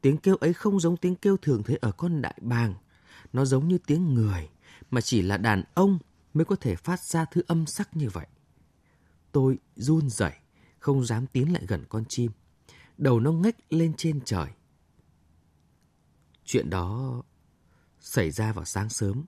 Tiếng 0.00 0.16
kêu 0.16 0.36
ấy 0.36 0.52
không 0.52 0.80
giống 0.80 0.96
tiếng 0.96 1.16
kêu 1.16 1.36
thường 1.36 1.62
thấy 1.62 1.78
ở 1.80 1.92
con 1.92 2.22
đại 2.22 2.38
bàng. 2.40 2.74
Nó 3.32 3.44
giống 3.44 3.68
như 3.68 3.78
tiếng 3.86 4.14
người, 4.14 4.48
mà 4.90 5.00
chỉ 5.00 5.22
là 5.22 5.36
đàn 5.36 5.62
ông 5.74 5.98
mới 6.34 6.44
có 6.44 6.56
thể 6.56 6.76
phát 6.76 7.00
ra 7.00 7.24
thứ 7.24 7.42
âm 7.46 7.66
sắc 7.66 7.96
như 7.96 8.08
vậy. 8.08 8.26
Tôi 9.32 9.58
run 9.76 10.10
rẩy, 10.10 10.32
không 10.78 11.04
dám 11.04 11.26
tiến 11.26 11.52
lại 11.52 11.62
gần 11.68 11.84
con 11.88 12.04
chim. 12.08 12.30
Đầu 12.98 13.20
nó 13.20 13.32
ngách 13.32 13.56
lên 13.70 13.92
trên 13.96 14.20
trời. 14.24 14.48
Chuyện 16.44 16.70
đó 16.70 17.22
xảy 18.02 18.30
ra 18.30 18.52
vào 18.52 18.64
sáng 18.64 18.88
sớm. 18.88 19.24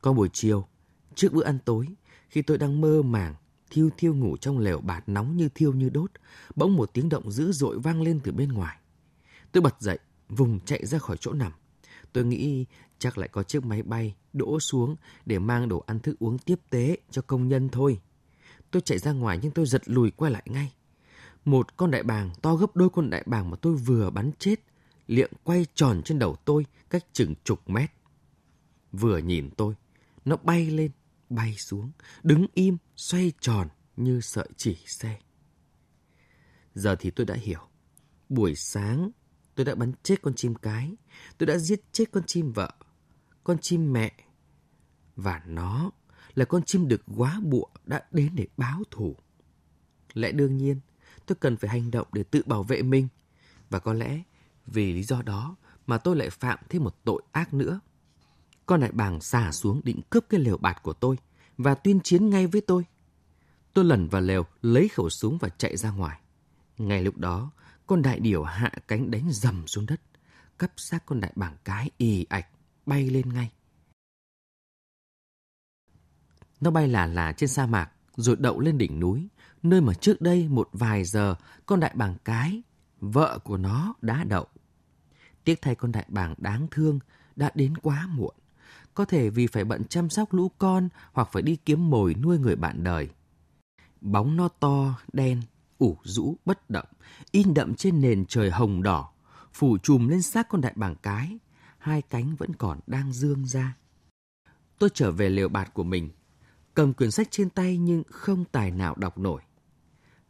Có 0.00 0.12
buổi 0.12 0.28
chiều, 0.32 0.66
trước 1.14 1.32
bữa 1.32 1.44
ăn 1.44 1.58
tối, 1.64 1.86
khi 2.28 2.42
tôi 2.42 2.58
đang 2.58 2.80
mơ 2.80 3.02
màng, 3.02 3.34
thiêu 3.70 3.90
thiêu 3.96 4.14
ngủ 4.14 4.36
trong 4.36 4.58
lều 4.58 4.80
bạt 4.80 5.04
nóng 5.06 5.36
như 5.36 5.48
thiêu 5.48 5.72
như 5.72 5.88
đốt, 5.88 6.10
bỗng 6.56 6.76
một 6.76 6.90
tiếng 6.92 7.08
động 7.08 7.30
dữ 7.30 7.52
dội 7.52 7.78
vang 7.78 8.02
lên 8.02 8.20
từ 8.24 8.32
bên 8.32 8.48
ngoài. 8.48 8.78
Tôi 9.52 9.62
bật 9.62 9.80
dậy, 9.80 9.98
vùng 10.28 10.60
chạy 10.60 10.86
ra 10.86 10.98
khỏi 10.98 11.16
chỗ 11.20 11.32
nằm. 11.32 11.52
Tôi 12.12 12.24
nghĩ 12.24 12.66
chắc 12.98 13.18
lại 13.18 13.28
có 13.28 13.42
chiếc 13.42 13.64
máy 13.64 13.82
bay 13.82 14.14
đỗ 14.32 14.60
xuống 14.60 14.96
để 15.26 15.38
mang 15.38 15.68
đồ 15.68 15.84
ăn 15.86 16.00
thức 16.00 16.18
uống 16.18 16.38
tiếp 16.38 16.60
tế 16.70 16.96
cho 17.10 17.22
công 17.22 17.48
nhân 17.48 17.68
thôi. 17.68 18.00
Tôi 18.70 18.82
chạy 18.82 18.98
ra 18.98 19.12
ngoài 19.12 19.38
nhưng 19.42 19.52
tôi 19.52 19.66
giật 19.66 19.82
lùi 19.86 20.10
quay 20.10 20.32
lại 20.32 20.42
ngay. 20.46 20.72
Một 21.44 21.76
con 21.76 21.90
đại 21.90 22.02
bàng 22.02 22.30
to 22.42 22.54
gấp 22.54 22.76
đôi 22.76 22.90
con 22.90 23.10
đại 23.10 23.22
bàng 23.26 23.50
mà 23.50 23.56
tôi 23.56 23.74
vừa 23.74 24.10
bắn 24.10 24.30
chết, 24.38 24.60
liệng 25.10 25.32
quay 25.44 25.66
tròn 25.74 26.02
trên 26.04 26.18
đầu 26.18 26.36
tôi 26.44 26.66
cách 26.90 27.06
chừng 27.12 27.34
chục 27.44 27.70
mét. 27.70 27.90
Vừa 28.92 29.18
nhìn 29.18 29.50
tôi, 29.56 29.74
nó 30.24 30.36
bay 30.36 30.70
lên, 30.70 30.90
bay 31.28 31.54
xuống, 31.54 31.90
đứng 32.22 32.46
im, 32.54 32.76
xoay 32.96 33.32
tròn 33.40 33.68
như 33.96 34.20
sợi 34.20 34.48
chỉ 34.56 34.76
xe. 34.86 35.18
Giờ 36.74 36.96
thì 36.98 37.10
tôi 37.10 37.26
đã 37.26 37.34
hiểu. 37.34 37.60
Buổi 38.28 38.54
sáng, 38.54 39.10
tôi 39.54 39.66
đã 39.66 39.74
bắn 39.74 39.92
chết 40.02 40.22
con 40.22 40.34
chim 40.34 40.54
cái. 40.54 40.96
Tôi 41.38 41.46
đã 41.46 41.58
giết 41.58 41.80
chết 41.92 42.04
con 42.12 42.22
chim 42.26 42.52
vợ, 42.52 42.72
con 43.44 43.58
chim 43.58 43.92
mẹ. 43.92 44.12
Và 45.16 45.42
nó 45.46 45.90
là 46.34 46.44
con 46.44 46.62
chim 46.62 46.88
đực 46.88 47.02
quá 47.16 47.40
bụa 47.42 47.66
đã 47.84 48.04
đến 48.10 48.30
để 48.34 48.46
báo 48.56 48.82
thù. 48.90 49.16
Lẽ 50.12 50.32
đương 50.32 50.56
nhiên, 50.56 50.80
tôi 51.26 51.36
cần 51.40 51.56
phải 51.56 51.70
hành 51.70 51.90
động 51.90 52.08
để 52.12 52.22
tự 52.22 52.42
bảo 52.46 52.62
vệ 52.62 52.82
mình. 52.82 53.08
Và 53.70 53.78
có 53.78 53.92
lẽ 53.92 54.22
vì 54.70 54.92
lý 54.92 55.02
do 55.02 55.22
đó 55.22 55.56
mà 55.86 55.98
tôi 55.98 56.16
lại 56.16 56.30
phạm 56.30 56.58
thêm 56.68 56.84
một 56.84 56.96
tội 57.04 57.22
ác 57.32 57.54
nữa. 57.54 57.80
Con 58.66 58.80
đại 58.80 58.92
bàng 58.92 59.20
xả 59.20 59.52
xuống 59.52 59.80
định 59.84 60.00
cướp 60.10 60.24
cái 60.28 60.40
lều 60.40 60.56
bạt 60.56 60.82
của 60.82 60.92
tôi 60.92 61.16
và 61.58 61.74
tuyên 61.74 62.00
chiến 62.00 62.30
ngay 62.30 62.46
với 62.46 62.60
tôi. 62.60 62.84
Tôi 63.74 63.84
lẩn 63.84 64.08
vào 64.08 64.22
lều, 64.22 64.46
lấy 64.62 64.88
khẩu 64.88 65.10
súng 65.10 65.38
và 65.38 65.48
chạy 65.48 65.76
ra 65.76 65.90
ngoài. 65.90 66.20
Ngay 66.78 67.02
lúc 67.02 67.18
đó, 67.18 67.50
con 67.86 68.02
đại 68.02 68.20
điểu 68.20 68.42
hạ 68.42 68.72
cánh 68.88 69.10
đánh 69.10 69.32
dầm 69.32 69.66
xuống 69.66 69.86
đất, 69.86 70.00
cắp 70.58 70.72
xác 70.76 71.06
con 71.06 71.20
đại 71.20 71.32
bàng 71.36 71.56
cái 71.64 71.90
ì 71.98 72.26
ạch, 72.28 72.46
bay 72.86 73.10
lên 73.10 73.28
ngay. 73.28 73.50
Nó 76.60 76.70
bay 76.70 76.88
là 76.88 77.06
là 77.06 77.32
trên 77.32 77.48
sa 77.48 77.66
mạc, 77.66 77.90
rồi 78.16 78.36
đậu 78.38 78.60
lên 78.60 78.78
đỉnh 78.78 79.00
núi, 79.00 79.28
nơi 79.62 79.80
mà 79.80 79.94
trước 79.94 80.20
đây 80.20 80.48
một 80.48 80.68
vài 80.72 81.04
giờ 81.04 81.34
con 81.66 81.80
đại 81.80 81.92
bàng 81.94 82.16
cái, 82.24 82.62
vợ 83.00 83.38
của 83.44 83.56
nó 83.56 83.94
đã 84.02 84.24
đậu. 84.24 84.46
Tiếc 85.44 85.62
thay 85.62 85.74
con 85.74 85.92
đại 85.92 86.06
bàng 86.08 86.34
đáng 86.38 86.66
thương 86.70 86.98
đã 87.36 87.50
đến 87.54 87.76
quá 87.76 88.08
muộn. 88.12 88.34
Có 88.94 89.04
thể 89.04 89.30
vì 89.30 89.46
phải 89.46 89.64
bận 89.64 89.84
chăm 89.84 90.10
sóc 90.10 90.32
lũ 90.32 90.50
con 90.58 90.88
hoặc 91.12 91.28
phải 91.32 91.42
đi 91.42 91.56
kiếm 91.56 91.90
mồi 91.90 92.14
nuôi 92.14 92.38
người 92.38 92.56
bạn 92.56 92.84
đời. 92.84 93.08
Bóng 94.00 94.36
nó 94.36 94.48
to, 94.48 95.00
đen, 95.12 95.42
ủ 95.78 95.96
rũ, 96.02 96.36
bất 96.44 96.70
động, 96.70 96.86
in 97.30 97.54
đậm 97.54 97.74
trên 97.74 98.00
nền 98.00 98.26
trời 98.26 98.50
hồng 98.50 98.82
đỏ, 98.82 99.12
phủ 99.52 99.78
trùm 99.78 100.08
lên 100.08 100.22
xác 100.22 100.48
con 100.48 100.60
đại 100.60 100.72
bàng 100.76 100.94
cái, 101.02 101.38
hai 101.78 102.02
cánh 102.02 102.36
vẫn 102.36 102.54
còn 102.54 102.80
đang 102.86 103.12
dương 103.12 103.46
ra. 103.46 103.76
Tôi 104.78 104.90
trở 104.94 105.12
về 105.12 105.28
lều 105.28 105.48
bạt 105.48 105.74
của 105.74 105.84
mình, 105.84 106.10
cầm 106.74 106.92
quyển 106.92 107.10
sách 107.10 107.28
trên 107.30 107.50
tay 107.50 107.78
nhưng 107.78 108.02
không 108.10 108.44
tài 108.52 108.70
nào 108.70 108.94
đọc 108.98 109.18
nổi. 109.18 109.42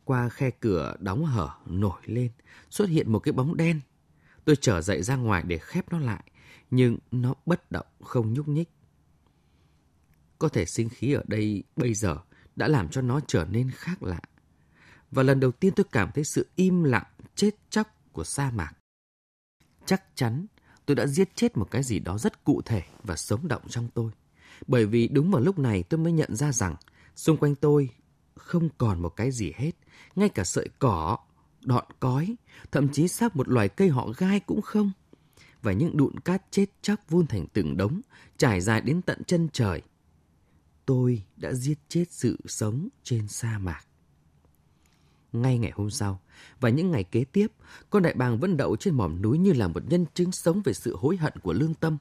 Qua 0.04 0.28
khe 0.28 0.50
cửa 0.50 0.96
đóng 1.00 1.24
hở 1.24 1.50
nổi 1.66 2.00
lên, 2.04 2.30
xuất 2.70 2.88
hiện 2.88 3.12
một 3.12 3.18
cái 3.18 3.32
bóng 3.32 3.56
đen. 3.56 3.80
Tôi 4.44 4.56
trở 4.60 4.80
dậy 4.80 5.02
ra 5.02 5.16
ngoài 5.16 5.42
để 5.46 5.58
khép 5.58 5.92
nó 5.92 5.98
lại, 5.98 6.24
nhưng 6.70 6.98
nó 7.10 7.34
bất 7.46 7.70
động, 7.70 7.86
không 8.00 8.32
nhúc 8.32 8.48
nhích. 8.48 8.68
Có 10.38 10.48
thể 10.48 10.66
sinh 10.66 10.88
khí 10.88 11.12
ở 11.12 11.22
đây 11.26 11.62
bây 11.76 11.94
giờ 11.94 12.18
đã 12.56 12.68
làm 12.68 12.88
cho 12.88 13.00
nó 13.00 13.20
trở 13.26 13.44
nên 13.44 13.70
khác 13.70 14.02
lạ. 14.02 14.20
Và 15.10 15.22
lần 15.22 15.40
đầu 15.40 15.52
tiên 15.52 15.72
tôi 15.76 15.86
cảm 15.92 16.10
thấy 16.14 16.24
sự 16.24 16.48
im 16.56 16.84
lặng, 16.84 17.06
chết 17.34 17.50
chóc 17.70 18.12
của 18.12 18.24
sa 18.24 18.50
mạc. 18.50 18.72
Chắc 19.86 20.02
chắn 20.14 20.46
tôi 20.86 20.94
đã 20.94 21.06
giết 21.06 21.36
chết 21.36 21.56
một 21.56 21.70
cái 21.70 21.82
gì 21.82 21.98
đó 21.98 22.18
rất 22.18 22.44
cụ 22.44 22.62
thể 22.64 22.82
và 23.02 23.16
sống 23.16 23.48
động 23.48 23.62
trong 23.68 23.88
tôi. 23.94 24.10
Bởi 24.66 24.86
vì 24.86 25.08
đúng 25.08 25.30
vào 25.30 25.42
lúc 25.42 25.58
này 25.58 25.82
tôi 25.82 25.98
mới 25.98 26.12
nhận 26.12 26.36
ra 26.36 26.52
rằng 26.52 26.76
xung 27.16 27.36
quanh 27.36 27.54
tôi 27.54 27.90
không 28.34 28.68
còn 28.78 29.02
một 29.02 29.08
cái 29.08 29.30
gì 29.30 29.52
hết, 29.56 29.70
ngay 30.16 30.28
cả 30.28 30.44
sợi 30.44 30.68
cỏ, 30.78 31.18
đọn 31.64 31.84
cói, 32.00 32.36
thậm 32.72 32.88
chí 32.88 33.08
xác 33.08 33.36
một 33.36 33.48
loài 33.48 33.68
cây 33.68 33.88
họ 33.88 34.08
gai 34.16 34.40
cũng 34.40 34.62
không. 34.62 34.92
Và 35.62 35.72
những 35.72 35.96
đụn 35.96 36.20
cát 36.20 36.42
chết 36.50 36.66
chóc 36.82 37.00
vun 37.08 37.26
thành 37.26 37.46
từng 37.52 37.76
đống, 37.76 38.00
trải 38.36 38.60
dài 38.60 38.80
đến 38.80 39.02
tận 39.02 39.24
chân 39.24 39.48
trời. 39.52 39.82
Tôi 40.86 41.22
đã 41.36 41.52
giết 41.52 41.78
chết 41.88 42.04
sự 42.10 42.38
sống 42.46 42.88
trên 43.02 43.28
sa 43.28 43.58
mạc. 43.58 43.80
Ngay 45.32 45.58
ngày 45.58 45.72
hôm 45.74 45.90
sau, 45.90 46.20
và 46.60 46.68
những 46.68 46.90
ngày 46.90 47.04
kế 47.04 47.24
tiếp, 47.24 47.46
con 47.90 48.02
đại 48.02 48.14
bàng 48.14 48.38
vẫn 48.38 48.56
đậu 48.56 48.76
trên 48.76 48.94
mỏm 48.94 49.22
núi 49.22 49.38
như 49.38 49.52
là 49.52 49.68
một 49.68 49.82
nhân 49.88 50.06
chứng 50.14 50.32
sống 50.32 50.62
về 50.64 50.72
sự 50.72 50.96
hối 50.96 51.16
hận 51.16 51.32
của 51.42 51.52
lương 51.52 51.74
tâm. 51.74 51.96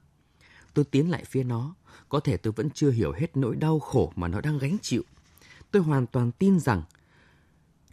Tôi 0.73 0.85
tiến 0.85 1.09
lại 1.09 1.23
phía 1.25 1.43
nó, 1.43 1.75
có 2.09 2.19
thể 2.19 2.37
tôi 2.37 2.53
vẫn 2.53 2.69
chưa 2.69 2.91
hiểu 2.91 3.11
hết 3.11 3.37
nỗi 3.37 3.55
đau 3.55 3.79
khổ 3.79 4.13
mà 4.15 4.27
nó 4.27 4.41
đang 4.41 4.57
gánh 4.57 4.77
chịu. 4.81 5.03
Tôi 5.71 5.81
hoàn 5.81 6.07
toàn 6.07 6.31
tin 6.31 6.59
rằng 6.59 6.83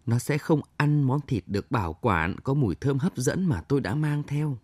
nó 0.06 0.18
sẽ 0.18 0.38
không 0.38 0.60
ăn 0.76 1.02
món 1.02 1.20
thịt 1.20 1.44
được 1.46 1.70
bảo 1.70 1.92
quản 1.92 2.36
có 2.40 2.54
mùi 2.54 2.74
thơm 2.74 2.98
hấp 2.98 3.16
dẫn 3.16 3.44
mà 3.44 3.60
tôi 3.60 3.80
đã 3.80 3.94
mang 3.94 4.22
theo. 4.22 4.58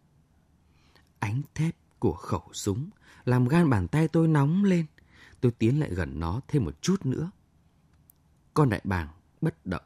Ánh 1.18 1.42
thép 1.54 1.76
của 1.98 2.12
khẩu 2.12 2.48
súng 2.52 2.90
làm 3.24 3.48
gan 3.48 3.70
bàn 3.70 3.88
tay 3.88 4.08
tôi 4.08 4.28
nóng 4.28 4.64
lên. 4.64 4.86
Tôi 5.40 5.52
tiến 5.52 5.80
lại 5.80 5.90
gần 5.94 6.20
nó 6.20 6.40
thêm 6.48 6.64
một 6.64 6.82
chút 6.82 7.06
nữa. 7.06 7.30
Con 8.54 8.68
đại 8.68 8.80
bàng 8.84 9.08
bất 9.40 9.66
động. 9.66 9.82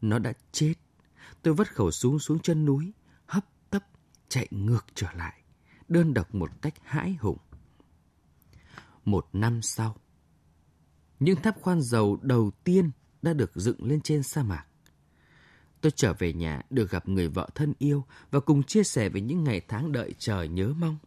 Nó 0.00 0.18
đã 0.18 0.32
chết. 0.52 0.74
Tôi 1.42 1.54
vất 1.54 1.74
khẩu 1.74 1.90
súng 1.90 2.18
xuống 2.18 2.38
chân 2.38 2.64
núi, 2.64 2.92
hấp 3.26 3.44
tấp, 3.70 3.84
chạy 4.28 4.46
ngược 4.50 4.86
trở 4.94 5.12
lại, 5.12 5.42
đơn 5.88 6.14
độc 6.14 6.34
một 6.34 6.50
cách 6.62 6.74
hãi 6.82 7.16
hùng. 7.20 7.38
Một 9.04 9.28
năm 9.32 9.62
sau, 9.62 9.96
những 11.20 11.42
tháp 11.42 11.60
khoan 11.60 11.82
dầu 11.82 12.18
đầu 12.22 12.50
tiên 12.64 12.90
đã 13.22 13.32
được 13.32 13.50
dựng 13.54 13.84
lên 13.84 14.00
trên 14.00 14.22
sa 14.22 14.42
mạc. 14.42 14.67
Tôi 15.80 15.92
trở 15.96 16.12
về 16.12 16.32
nhà 16.32 16.62
được 16.70 16.90
gặp 16.90 17.08
người 17.08 17.28
vợ 17.28 17.48
thân 17.54 17.72
yêu 17.78 18.04
và 18.30 18.40
cùng 18.40 18.62
chia 18.62 18.84
sẻ 18.84 19.08
về 19.08 19.20
những 19.20 19.44
ngày 19.44 19.60
tháng 19.68 19.92
đợi 19.92 20.14
chờ 20.18 20.42
nhớ 20.42 20.72
mong. 20.78 20.98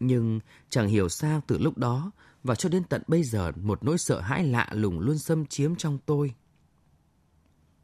Nhưng 0.00 0.40
chẳng 0.70 0.88
hiểu 0.88 1.08
sao 1.08 1.42
từ 1.46 1.58
lúc 1.58 1.78
đó 1.78 2.10
và 2.42 2.54
cho 2.54 2.68
đến 2.68 2.84
tận 2.84 3.02
bây 3.06 3.24
giờ 3.24 3.52
một 3.56 3.84
nỗi 3.84 3.98
sợ 3.98 4.20
hãi 4.20 4.44
lạ 4.44 4.68
lùng 4.72 5.00
luôn 5.00 5.18
xâm 5.18 5.46
chiếm 5.46 5.76
trong 5.76 5.98
tôi. 6.06 6.34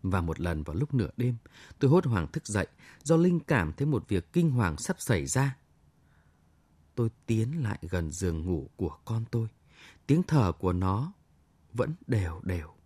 Và 0.03 0.21
một 0.21 0.41
lần 0.41 0.63
vào 0.63 0.77
lúc 0.77 0.95
nửa 0.95 1.11
đêm, 1.17 1.37
tôi 1.79 1.91
hốt 1.91 2.07
hoảng 2.07 2.27
thức 2.33 2.47
dậy 2.47 2.67
do 3.03 3.17
linh 3.17 3.41
cảm 3.41 3.73
thấy 3.73 3.87
một 3.87 4.09
việc 4.09 4.33
kinh 4.33 4.51
hoàng 4.51 4.77
sắp 4.77 4.97
xảy 5.01 5.27
ra. 5.27 5.57
Tôi 6.95 7.09
tiến 7.27 7.63
lại 7.63 7.79
gần 7.83 8.13
giường 8.13 8.45
ngủ 8.45 8.71
của 8.77 8.99
con 9.05 9.25
tôi. 9.31 9.49
Tiếng 10.07 10.23
thở 10.23 10.53
của 10.53 10.73
nó 10.73 11.13
vẫn 11.73 11.95
đều 12.07 12.41
đều. 12.43 12.78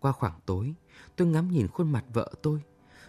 Qua 0.00 0.12
khoảng 0.12 0.40
tối, 0.46 0.74
tôi 1.16 1.28
ngắm 1.28 1.48
nhìn 1.50 1.68
khuôn 1.68 1.92
mặt 1.92 2.04
vợ 2.12 2.32
tôi, 2.42 2.60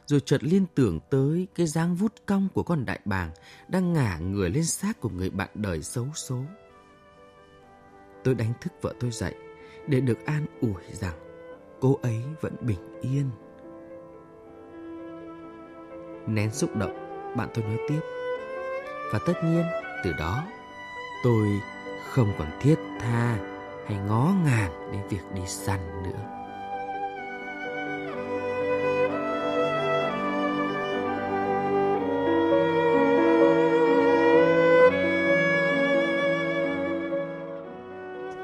rồi 0.06 0.20
chợt 0.20 0.44
liên 0.44 0.66
tưởng 0.76 1.00
tới 1.10 1.48
cái 1.56 1.68
dáng 1.68 1.96
vút 1.96 2.14
cong 2.26 2.48
của 2.54 2.64
con 2.64 2.86
đại 2.86 3.00
bàng 3.06 3.32
đang 3.68 3.94
ngả 3.94 4.18
người 4.18 4.50
lên 4.50 4.66
xác 4.66 5.00
của 5.00 5.10
người 5.10 5.30
bạn 5.30 5.50
đời 5.54 5.84
xấu 5.84 6.08
số. 6.14 6.44
Tôi 8.24 8.36
đánh 8.36 8.54
thức 8.62 8.74
vợ 8.82 8.94
tôi 9.00 9.12
dậy 9.12 9.36
để 9.88 10.02
được 10.02 10.26
an 10.26 10.46
ủi 10.62 10.84
rằng 10.92 11.16
cô 11.82 12.00
ấy 12.02 12.24
vẫn 12.42 12.56
bình 12.62 13.02
yên. 13.02 13.30
Nén 16.28 16.52
xúc 16.52 16.76
động, 16.76 16.96
bạn 17.38 17.50
tôi 17.54 17.64
nói 17.64 17.78
tiếp. 17.90 18.00
Và 19.14 19.20
tất 19.26 19.34
nhiên, 19.44 19.66
từ 20.04 20.14
đó, 20.14 20.44
tôi 21.24 21.48
không 22.10 22.34
còn 22.40 22.48
thiết 22.62 22.76
tha 23.00 23.38
hay 23.88 23.98
ngó 23.98 24.34
ngàng 24.46 24.92
đến 24.92 25.02
việc 25.10 25.24
đi 25.36 25.42
săn 25.48 26.04
nữa. 26.04 26.39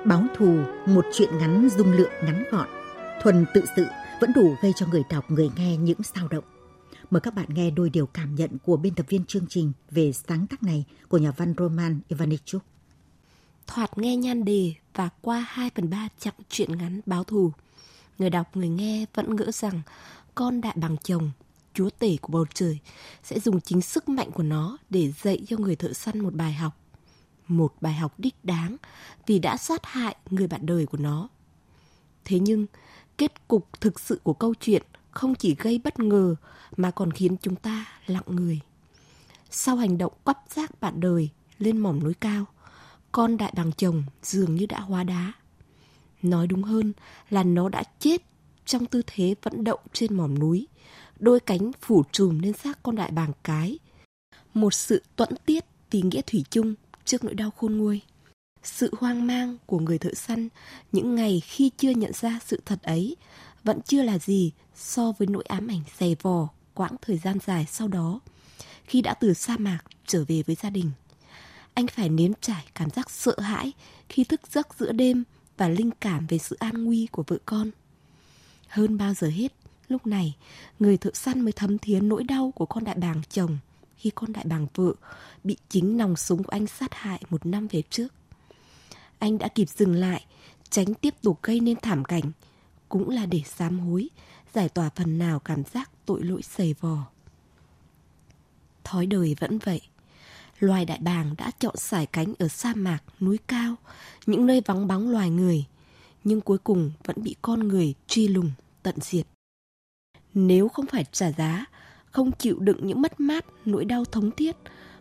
Báo 0.05 0.23
thù 0.37 0.63
một 0.85 1.05
chuyện 1.13 1.37
ngắn 1.37 1.69
dung 1.77 1.91
lượng 1.91 2.11
ngắn 2.23 2.43
gọn 2.51 2.67
thuần 3.21 3.45
tự 3.53 3.63
sự 3.75 3.87
vẫn 4.21 4.31
đủ 4.35 4.55
gây 4.61 4.73
cho 4.75 4.87
người 4.87 5.03
đọc, 5.09 5.31
người 5.31 5.49
nghe 5.55 5.77
những 5.77 6.03
sao 6.15 6.27
động. 6.27 6.43
Mời 7.11 7.21
các 7.21 7.33
bạn 7.33 7.45
nghe 7.49 7.71
đôi 7.71 7.89
điều 7.89 8.05
cảm 8.05 8.35
nhận 8.35 8.57
của 8.65 8.77
biên 8.77 8.95
tập 8.95 9.05
viên 9.09 9.25
chương 9.25 9.45
trình 9.49 9.71
về 9.91 10.11
sáng 10.11 10.47
tác 10.47 10.63
này 10.63 10.85
của 11.09 11.17
nhà 11.17 11.31
văn 11.31 11.53
Roman 11.57 11.99
Ivanichuk. 12.07 12.61
Thoạt 13.67 13.97
nghe 13.97 14.15
nhan 14.15 14.45
đề 14.45 14.73
và 14.93 15.09
qua 15.21 15.45
2 15.49 15.69
phần 15.75 15.89
3 15.89 16.07
chặng 16.19 16.33
truyện 16.49 16.77
ngắn 16.77 17.01
báo 17.05 17.23
thù. 17.23 17.51
Người 18.17 18.29
đọc, 18.29 18.57
người 18.57 18.69
nghe 18.69 19.05
vẫn 19.13 19.35
ngỡ 19.35 19.51
rằng 19.51 19.81
con 20.35 20.61
đại 20.61 20.75
bằng 20.77 20.95
chồng, 21.03 21.31
chúa 21.73 21.89
tể 21.99 22.17
của 22.21 22.31
bầu 22.33 22.45
trời, 22.53 22.79
sẽ 23.23 23.39
dùng 23.39 23.61
chính 23.61 23.81
sức 23.81 24.09
mạnh 24.09 24.31
của 24.31 24.43
nó 24.43 24.77
để 24.89 25.11
dạy 25.23 25.41
cho 25.47 25.57
người 25.57 25.75
thợ 25.75 25.93
săn 25.93 26.19
một 26.19 26.33
bài 26.33 26.53
học. 26.53 26.73
Một 27.47 27.73
bài 27.81 27.93
học 27.93 28.13
đích 28.17 28.35
đáng 28.43 28.77
vì 29.27 29.39
đã 29.39 29.57
sát 29.57 29.85
hại 29.85 30.15
người 30.29 30.47
bạn 30.47 30.65
đời 30.65 30.85
của 30.85 30.97
nó. 30.97 31.29
Thế 32.25 32.39
nhưng, 32.39 32.65
kết 33.17 33.47
cục 33.47 33.81
thực 33.81 33.99
sự 33.99 34.19
của 34.23 34.33
câu 34.33 34.53
chuyện 34.59 34.83
không 35.11 35.35
chỉ 35.35 35.55
gây 35.55 35.81
bất 35.83 35.99
ngờ 35.99 36.35
mà 36.77 36.91
còn 36.91 37.11
khiến 37.11 37.37
chúng 37.41 37.55
ta 37.55 37.85
lặng 38.07 38.23
người. 38.27 38.59
Sau 39.49 39.75
hành 39.75 39.97
động 39.97 40.13
quắp 40.23 40.39
rác 40.55 40.81
bạn 40.81 40.99
đời 40.99 41.29
lên 41.59 41.77
mỏm 41.77 42.03
núi 42.03 42.13
cao, 42.13 42.45
con 43.11 43.37
đại 43.37 43.53
bàng 43.55 43.71
chồng 43.77 44.03
dường 44.23 44.55
như 44.55 44.65
đã 44.65 44.79
hóa 44.79 45.03
đá. 45.03 45.33
Nói 46.21 46.47
đúng 46.47 46.63
hơn 46.63 46.93
là 47.29 47.43
nó 47.43 47.69
đã 47.69 47.83
chết 47.99 48.21
trong 48.65 48.85
tư 48.85 49.01
thế 49.07 49.35
vận 49.41 49.63
động 49.63 49.79
trên 49.93 50.17
mỏm 50.17 50.39
núi, 50.39 50.67
đôi 51.19 51.39
cánh 51.39 51.71
phủ 51.81 52.03
trùm 52.11 52.39
lên 52.39 52.53
xác 52.53 52.83
con 52.83 52.95
đại 52.95 53.11
bàng 53.11 53.31
cái. 53.43 53.79
Một 54.53 54.73
sự 54.73 55.03
tuẫn 55.15 55.29
tiết 55.45 55.65
vì 55.91 56.01
nghĩa 56.01 56.21
thủy 56.21 56.45
chung 56.49 56.75
trước 57.05 57.23
nỗi 57.23 57.33
đau 57.33 57.51
khôn 57.51 57.77
nguôi. 57.77 58.01
Sự 58.63 58.93
hoang 58.99 59.27
mang 59.27 59.57
của 59.65 59.79
người 59.79 59.97
thợ 59.97 60.13
săn 60.13 60.49
những 60.91 61.15
ngày 61.15 61.41
khi 61.45 61.71
chưa 61.77 61.89
nhận 61.89 62.11
ra 62.13 62.39
sự 62.45 62.61
thật 62.65 62.81
ấy 62.83 63.15
vẫn 63.63 63.81
chưa 63.81 64.03
là 64.03 64.19
gì 64.19 64.51
so 64.75 65.11
với 65.11 65.27
nỗi 65.27 65.43
ám 65.43 65.67
ảnh 65.67 65.81
dày 65.99 66.15
vò 66.21 66.47
quãng 66.73 66.95
thời 67.01 67.17
gian 67.17 67.37
dài 67.45 67.65
sau 67.69 67.87
đó 67.87 68.19
khi 68.85 69.01
đã 69.01 69.13
từ 69.13 69.33
sa 69.33 69.57
mạc 69.57 69.79
trở 70.07 70.25
về 70.27 70.43
với 70.47 70.55
gia 70.55 70.69
đình. 70.69 70.91
Anh 71.73 71.87
phải 71.87 72.09
nếm 72.09 72.31
trải 72.41 72.65
cảm 72.75 72.89
giác 72.89 73.11
sợ 73.11 73.39
hãi 73.39 73.71
khi 74.09 74.23
thức 74.23 74.41
giấc 74.51 74.67
giữa 74.79 74.91
đêm 74.91 75.23
và 75.57 75.69
linh 75.69 75.91
cảm 75.99 76.27
về 76.27 76.37
sự 76.37 76.55
an 76.59 76.83
nguy 76.83 77.07
của 77.11 77.23
vợ 77.27 77.37
con. 77.45 77.71
Hơn 78.67 78.97
bao 78.97 79.13
giờ 79.13 79.27
hết, 79.27 79.53
lúc 79.87 80.07
này, 80.07 80.35
người 80.79 80.97
thợ 80.97 81.11
săn 81.13 81.41
mới 81.41 81.51
thấm 81.51 81.77
thiến 81.77 82.09
nỗi 82.09 82.23
đau 82.23 82.51
của 82.55 82.65
con 82.65 82.83
đại 82.83 82.95
bàng 82.95 83.21
chồng 83.29 83.57
khi 83.97 84.11
con 84.15 84.33
đại 84.33 84.45
bàng 84.47 84.67
vợ 84.75 84.93
bị 85.43 85.57
chính 85.69 85.97
nòng 85.97 86.15
súng 86.15 86.43
của 86.43 86.49
anh 86.49 86.67
sát 86.67 86.93
hại 86.93 87.23
một 87.29 87.45
năm 87.45 87.67
về 87.67 87.83
trước. 87.89 88.07
Anh 89.19 89.37
đã 89.37 89.47
kịp 89.47 89.69
dừng 89.69 89.93
lại, 89.93 90.25
tránh 90.69 90.93
tiếp 90.93 91.13
tục 91.21 91.39
gây 91.43 91.59
nên 91.59 91.79
thảm 91.81 92.05
cảnh, 92.05 92.31
cũng 92.89 93.09
là 93.09 93.25
để 93.25 93.41
sám 93.45 93.79
hối, 93.79 94.09
giải 94.53 94.69
tỏa 94.69 94.89
phần 94.95 95.17
nào 95.17 95.39
cảm 95.39 95.63
giác 95.63 95.89
tội 96.05 96.23
lỗi 96.23 96.41
dày 96.43 96.75
vò. 96.79 97.05
Thói 98.83 99.05
đời 99.05 99.35
vẫn 99.39 99.57
vậy. 99.57 99.81
Loài 100.59 100.85
đại 100.85 100.99
bàng 101.01 101.35
đã 101.37 101.51
chọn 101.59 101.77
sải 101.77 102.05
cánh 102.05 102.33
ở 102.39 102.47
sa 102.47 102.73
mạc, 102.75 102.99
núi 103.19 103.39
cao, 103.47 103.75
những 104.25 104.45
nơi 104.45 104.61
vắng 104.65 104.87
bóng 104.87 105.09
loài 105.09 105.29
người, 105.29 105.65
nhưng 106.23 106.41
cuối 106.41 106.57
cùng 106.57 106.91
vẫn 107.03 107.23
bị 107.23 107.35
con 107.41 107.59
người 107.59 107.93
truy 108.07 108.27
lùng, 108.27 108.51
tận 108.83 108.95
diệt. 109.01 109.27
Nếu 110.33 110.67
không 110.67 110.85
phải 110.85 111.05
trả 111.11 111.31
giá, 111.31 111.65
không 112.15 112.31
chịu 112.31 112.55
đựng 112.59 112.87
những 112.87 113.01
mất 113.01 113.19
mát, 113.19 113.45
nỗi 113.65 113.85
đau 113.85 114.05
thống 114.05 114.31
thiết, 114.31 114.55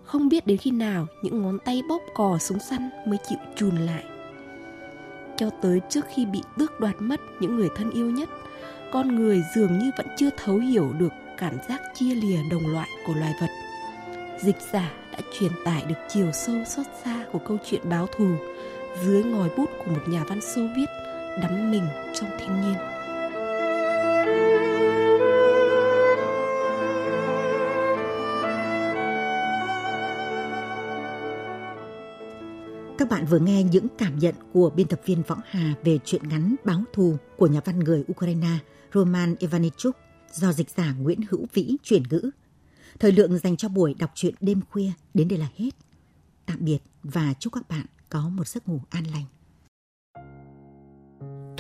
không 0.04 0.28
biết 0.28 0.46
đến 0.46 0.58
khi 0.58 0.70
nào 0.70 1.06
những 1.22 1.42
ngón 1.42 1.58
tay 1.64 1.82
bóp 1.88 2.02
cò 2.14 2.38
súng 2.40 2.58
săn 2.58 2.90
mới 3.06 3.18
chịu 3.28 3.38
chùn 3.56 3.76
lại. 3.76 4.04
Cho 5.36 5.50
tới 5.50 5.80
trước 5.90 6.04
khi 6.14 6.26
bị 6.26 6.40
tước 6.58 6.80
đoạt 6.80 6.94
mất 6.98 7.20
những 7.40 7.56
người 7.56 7.68
thân 7.76 7.90
yêu 7.90 8.10
nhất, 8.10 8.28
con 8.92 9.16
người 9.16 9.42
dường 9.54 9.78
như 9.78 9.90
vẫn 9.98 10.06
chưa 10.16 10.30
thấu 10.36 10.56
hiểu 10.56 10.92
được 10.98 11.12
cảm 11.38 11.54
giác 11.68 11.80
chia 11.94 12.14
lìa 12.14 12.38
đồng 12.50 12.66
loại 12.66 12.88
của 13.06 13.14
loài 13.14 13.32
vật. 13.40 13.50
Dịch 14.40 14.58
giả 14.72 14.92
đã 15.12 15.18
truyền 15.38 15.52
tải 15.64 15.84
được 15.88 15.98
chiều 16.08 16.32
sâu 16.32 16.56
xót 16.66 16.86
xa 17.04 17.24
của 17.32 17.38
câu 17.38 17.58
chuyện 17.70 17.82
báo 17.90 18.06
thù 18.16 18.36
dưới 19.04 19.24
ngòi 19.24 19.48
bút 19.56 19.70
của 19.78 19.90
một 19.90 20.02
nhà 20.08 20.24
văn 20.28 20.40
Xô 20.40 20.62
viết 20.76 20.88
đắm 21.42 21.70
mình 21.70 21.84
trong 22.14 22.30
thiên 22.38 22.60
nhiên. 22.60 22.93
Các 33.14 33.20
bạn 33.20 33.26
vừa 33.26 33.38
nghe 33.38 33.62
những 33.62 33.86
cảm 33.98 34.18
nhận 34.18 34.34
của 34.52 34.70
biên 34.70 34.86
tập 34.86 35.00
viên 35.04 35.22
Võng 35.22 35.40
Hà 35.46 35.74
về 35.84 35.98
truyện 36.04 36.28
ngắn 36.28 36.54
Báo 36.64 36.84
thù 36.92 37.16
của 37.36 37.46
nhà 37.46 37.60
văn 37.64 37.78
người 37.78 38.04
Ukraine 38.12 38.58
Roman 38.94 39.34
Ivanichuk 39.38 39.96
do 40.32 40.52
dịch 40.52 40.70
giả 40.70 40.92
Nguyễn 40.92 41.20
Hữu 41.30 41.46
Vĩ 41.52 41.76
chuyển 41.82 42.02
ngữ. 42.10 42.30
Thời 42.98 43.12
lượng 43.12 43.38
dành 43.38 43.56
cho 43.56 43.68
buổi 43.68 43.94
đọc 43.94 44.10
truyện 44.14 44.34
đêm 44.40 44.60
khuya 44.70 44.92
đến 45.14 45.28
đây 45.28 45.38
là 45.38 45.48
hết. 45.56 45.70
Tạm 46.46 46.58
biệt 46.60 46.78
và 47.02 47.34
chúc 47.38 47.52
các 47.52 47.68
bạn 47.68 47.86
có 48.08 48.28
một 48.28 48.48
giấc 48.48 48.68
ngủ 48.68 48.80
an 48.90 49.04
lành. 49.04 49.24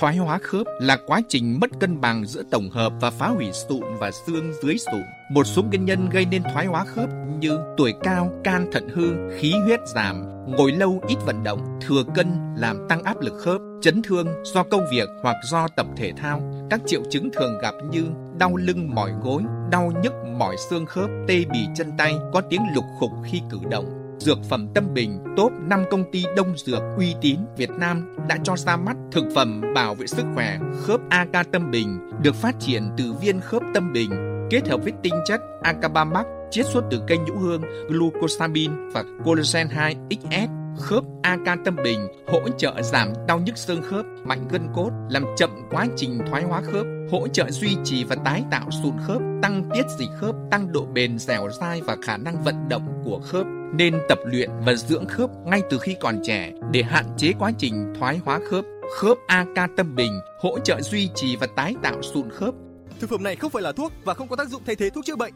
Thoái 0.04 0.16
hóa 0.16 0.38
khớp 0.42 0.66
là 0.80 0.98
quá 1.06 1.20
trình 1.28 1.60
mất 1.60 1.70
cân 1.80 2.00
bằng 2.00 2.26
giữa 2.26 2.42
tổng 2.50 2.70
hợp 2.70 2.92
và 3.00 3.10
phá 3.10 3.28
hủy 3.28 3.52
sụn 3.52 3.82
và 3.98 4.10
xương 4.10 4.52
dưới 4.62 4.78
sụn. 4.78 5.02
Một 5.30 5.44
số 5.46 5.62
nguyên 5.62 5.84
nhân 5.84 6.08
gây 6.08 6.26
nên 6.26 6.42
thoái 6.42 6.66
hóa 6.66 6.84
khớp 6.84 7.08
như 7.38 7.58
tuổi 7.76 7.94
cao, 8.02 8.30
can 8.44 8.66
thận 8.72 8.88
hư, 8.88 9.30
khí 9.38 9.54
huyết 9.64 9.80
giảm, 9.94 10.24
ngồi 10.46 10.72
lâu 10.72 11.00
ít 11.08 11.16
vận 11.26 11.44
động, 11.44 11.78
thừa 11.80 12.02
cân 12.14 12.26
làm 12.56 12.86
tăng 12.88 13.02
áp 13.02 13.20
lực 13.20 13.32
khớp, 13.38 13.60
chấn 13.82 14.02
thương 14.02 14.26
do 14.44 14.62
công 14.62 14.86
việc 14.90 15.08
hoặc 15.22 15.36
do 15.50 15.68
tập 15.68 15.86
thể 15.96 16.12
thao. 16.16 16.66
Các 16.70 16.80
triệu 16.86 17.02
chứng 17.10 17.30
thường 17.32 17.58
gặp 17.62 17.74
như 17.90 18.06
đau 18.38 18.56
lưng 18.56 18.94
mỏi 18.94 19.10
gối, 19.22 19.42
đau 19.70 19.92
nhức 20.02 20.12
mỏi 20.38 20.56
xương 20.70 20.86
khớp, 20.86 21.10
tê 21.28 21.44
bì 21.52 21.66
chân 21.74 21.92
tay, 21.98 22.14
có 22.32 22.40
tiếng 22.40 22.62
lục 22.74 22.84
khục 22.98 23.10
khi 23.24 23.40
cử 23.50 23.58
động, 23.70 24.03
Dược 24.24 24.38
phẩm 24.48 24.68
Tâm 24.74 24.94
Bình, 24.94 25.18
top 25.36 25.52
5 25.68 25.84
công 25.90 26.04
ty 26.12 26.24
đông 26.36 26.56
dược 26.56 26.82
uy 26.96 27.14
tín 27.20 27.38
Việt 27.56 27.70
Nam 27.70 28.16
đã 28.28 28.38
cho 28.44 28.56
ra 28.56 28.76
mắt 28.76 28.96
thực 29.12 29.24
phẩm 29.34 29.62
bảo 29.74 29.94
vệ 29.94 30.06
sức 30.06 30.24
khỏe 30.34 30.58
khớp 30.80 31.00
AK 31.10 31.52
Tâm 31.52 31.70
Bình 31.70 32.10
được 32.22 32.34
phát 32.34 32.54
triển 32.60 32.82
từ 32.96 33.12
viên 33.20 33.40
khớp 33.40 33.62
Tâm 33.74 33.92
Bình 33.92 34.10
kết 34.50 34.68
hợp 34.68 34.80
với 34.82 34.92
tinh 35.02 35.14
chất 35.26 35.40
Acabamax 35.62 36.26
chiết 36.50 36.66
xuất 36.66 36.84
từ 36.90 37.00
cây 37.08 37.18
nhũ 37.18 37.34
hương, 37.38 37.62
glucosamine 37.88 38.74
và 38.92 39.04
collagen 39.24 39.68
2 39.68 39.96
XS 40.10 40.63
khớp 40.78 41.04
AK 41.22 41.58
Tâm 41.64 41.76
Bình 41.84 42.08
hỗ 42.26 42.48
trợ 42.58 42.82
giảm 42.82 43.12
đau 43.28 43.38
nhức 43.38 43.58
xương 43.58 43.82
khớp, 43.82 44.04
mạnh 44.24 44.48
gân 44.50 44.68
cốt, 44.74 44.90
làm 45.10 45.24
chậm 45.36 45.50
quá 45.70 45.86
trình 45.96 46.18
thoái 46.30 46.42
hóa 46.42 46.60
khớp, 46.60 46.86
hỗ 47.10 47.28
trợ 47.28 47.50
duy 47.50 47.76
trì 47.84 48.04
và 48.04 48.16
tái 48.24 48.44
tạo 48.50 48.70
sụn 48.82 48.92
khớp, 49.06 49.22
tăng 49.42 49.70
tiết 49.74 49.82
dịch 49.98 50.10
khớp, 50.20 50.34
tăng 50.50 50.72
độ 50.72 50.86
bền 50.86 51.18
dẻo 51.18 51.48
dai 51.60 51.80
và 51.80 51.96
khả 52.02 52.16
năng 52.16 52.44
vận 52.44 52.68
động 52.68 53.02
của 53.04 53.20
khớp. 53.24 53.46
Nên 53.74 53.94
tập 54.08 54.18
luyện 54.24 54.50
và 54.66 54.74
dưỡng 54.74 55.06
khớp 55.06 55.30
ngay 55.46 55.62
từ 55.70 55.78
khi 55.78 55.96
còn 56.00 56.20
trẻ 56.22 56.52
để 56.70 56.82
hạn 56.82 57.04
chế 57.16 57.32
quá 57.38 57.52
trình 57.58 57.92
thoái 57.98 58.20
hóa 58.24 58.40
khớp. 58.50 58.64
Khớp 58.96 59.18
AK 59.26 59.70
Tâm 59.76 59.94
Bình 59.94 60.20
hỗ 60.40 60.58
trợ 60.58 60.80
duy 60.80 61.10
trì 61.14 61.36
và 61.36 61.46
tái 61.56 61.74
tạo 61.82 62.02
sụn 62.02 62.30
khớp. 62.30 62.54
Thực 63.00 63.10
phẩm 63.10 63.22
này 63.22 63.36
không 63.36 63.50
phải 63.50 63.62
là 63.62 63.72
thuốc 63.72 63.92
và 64.04 64.14
không 64.14 64.28
có 64.28 64.36
tác 64.36 64.48
dụng 64.48 64.62
thay 64.66 64.76
thế 64.76 64.90
thuốc 64.90 65.04
chữa 65.04 65.16
bệnh. 65.16 65.32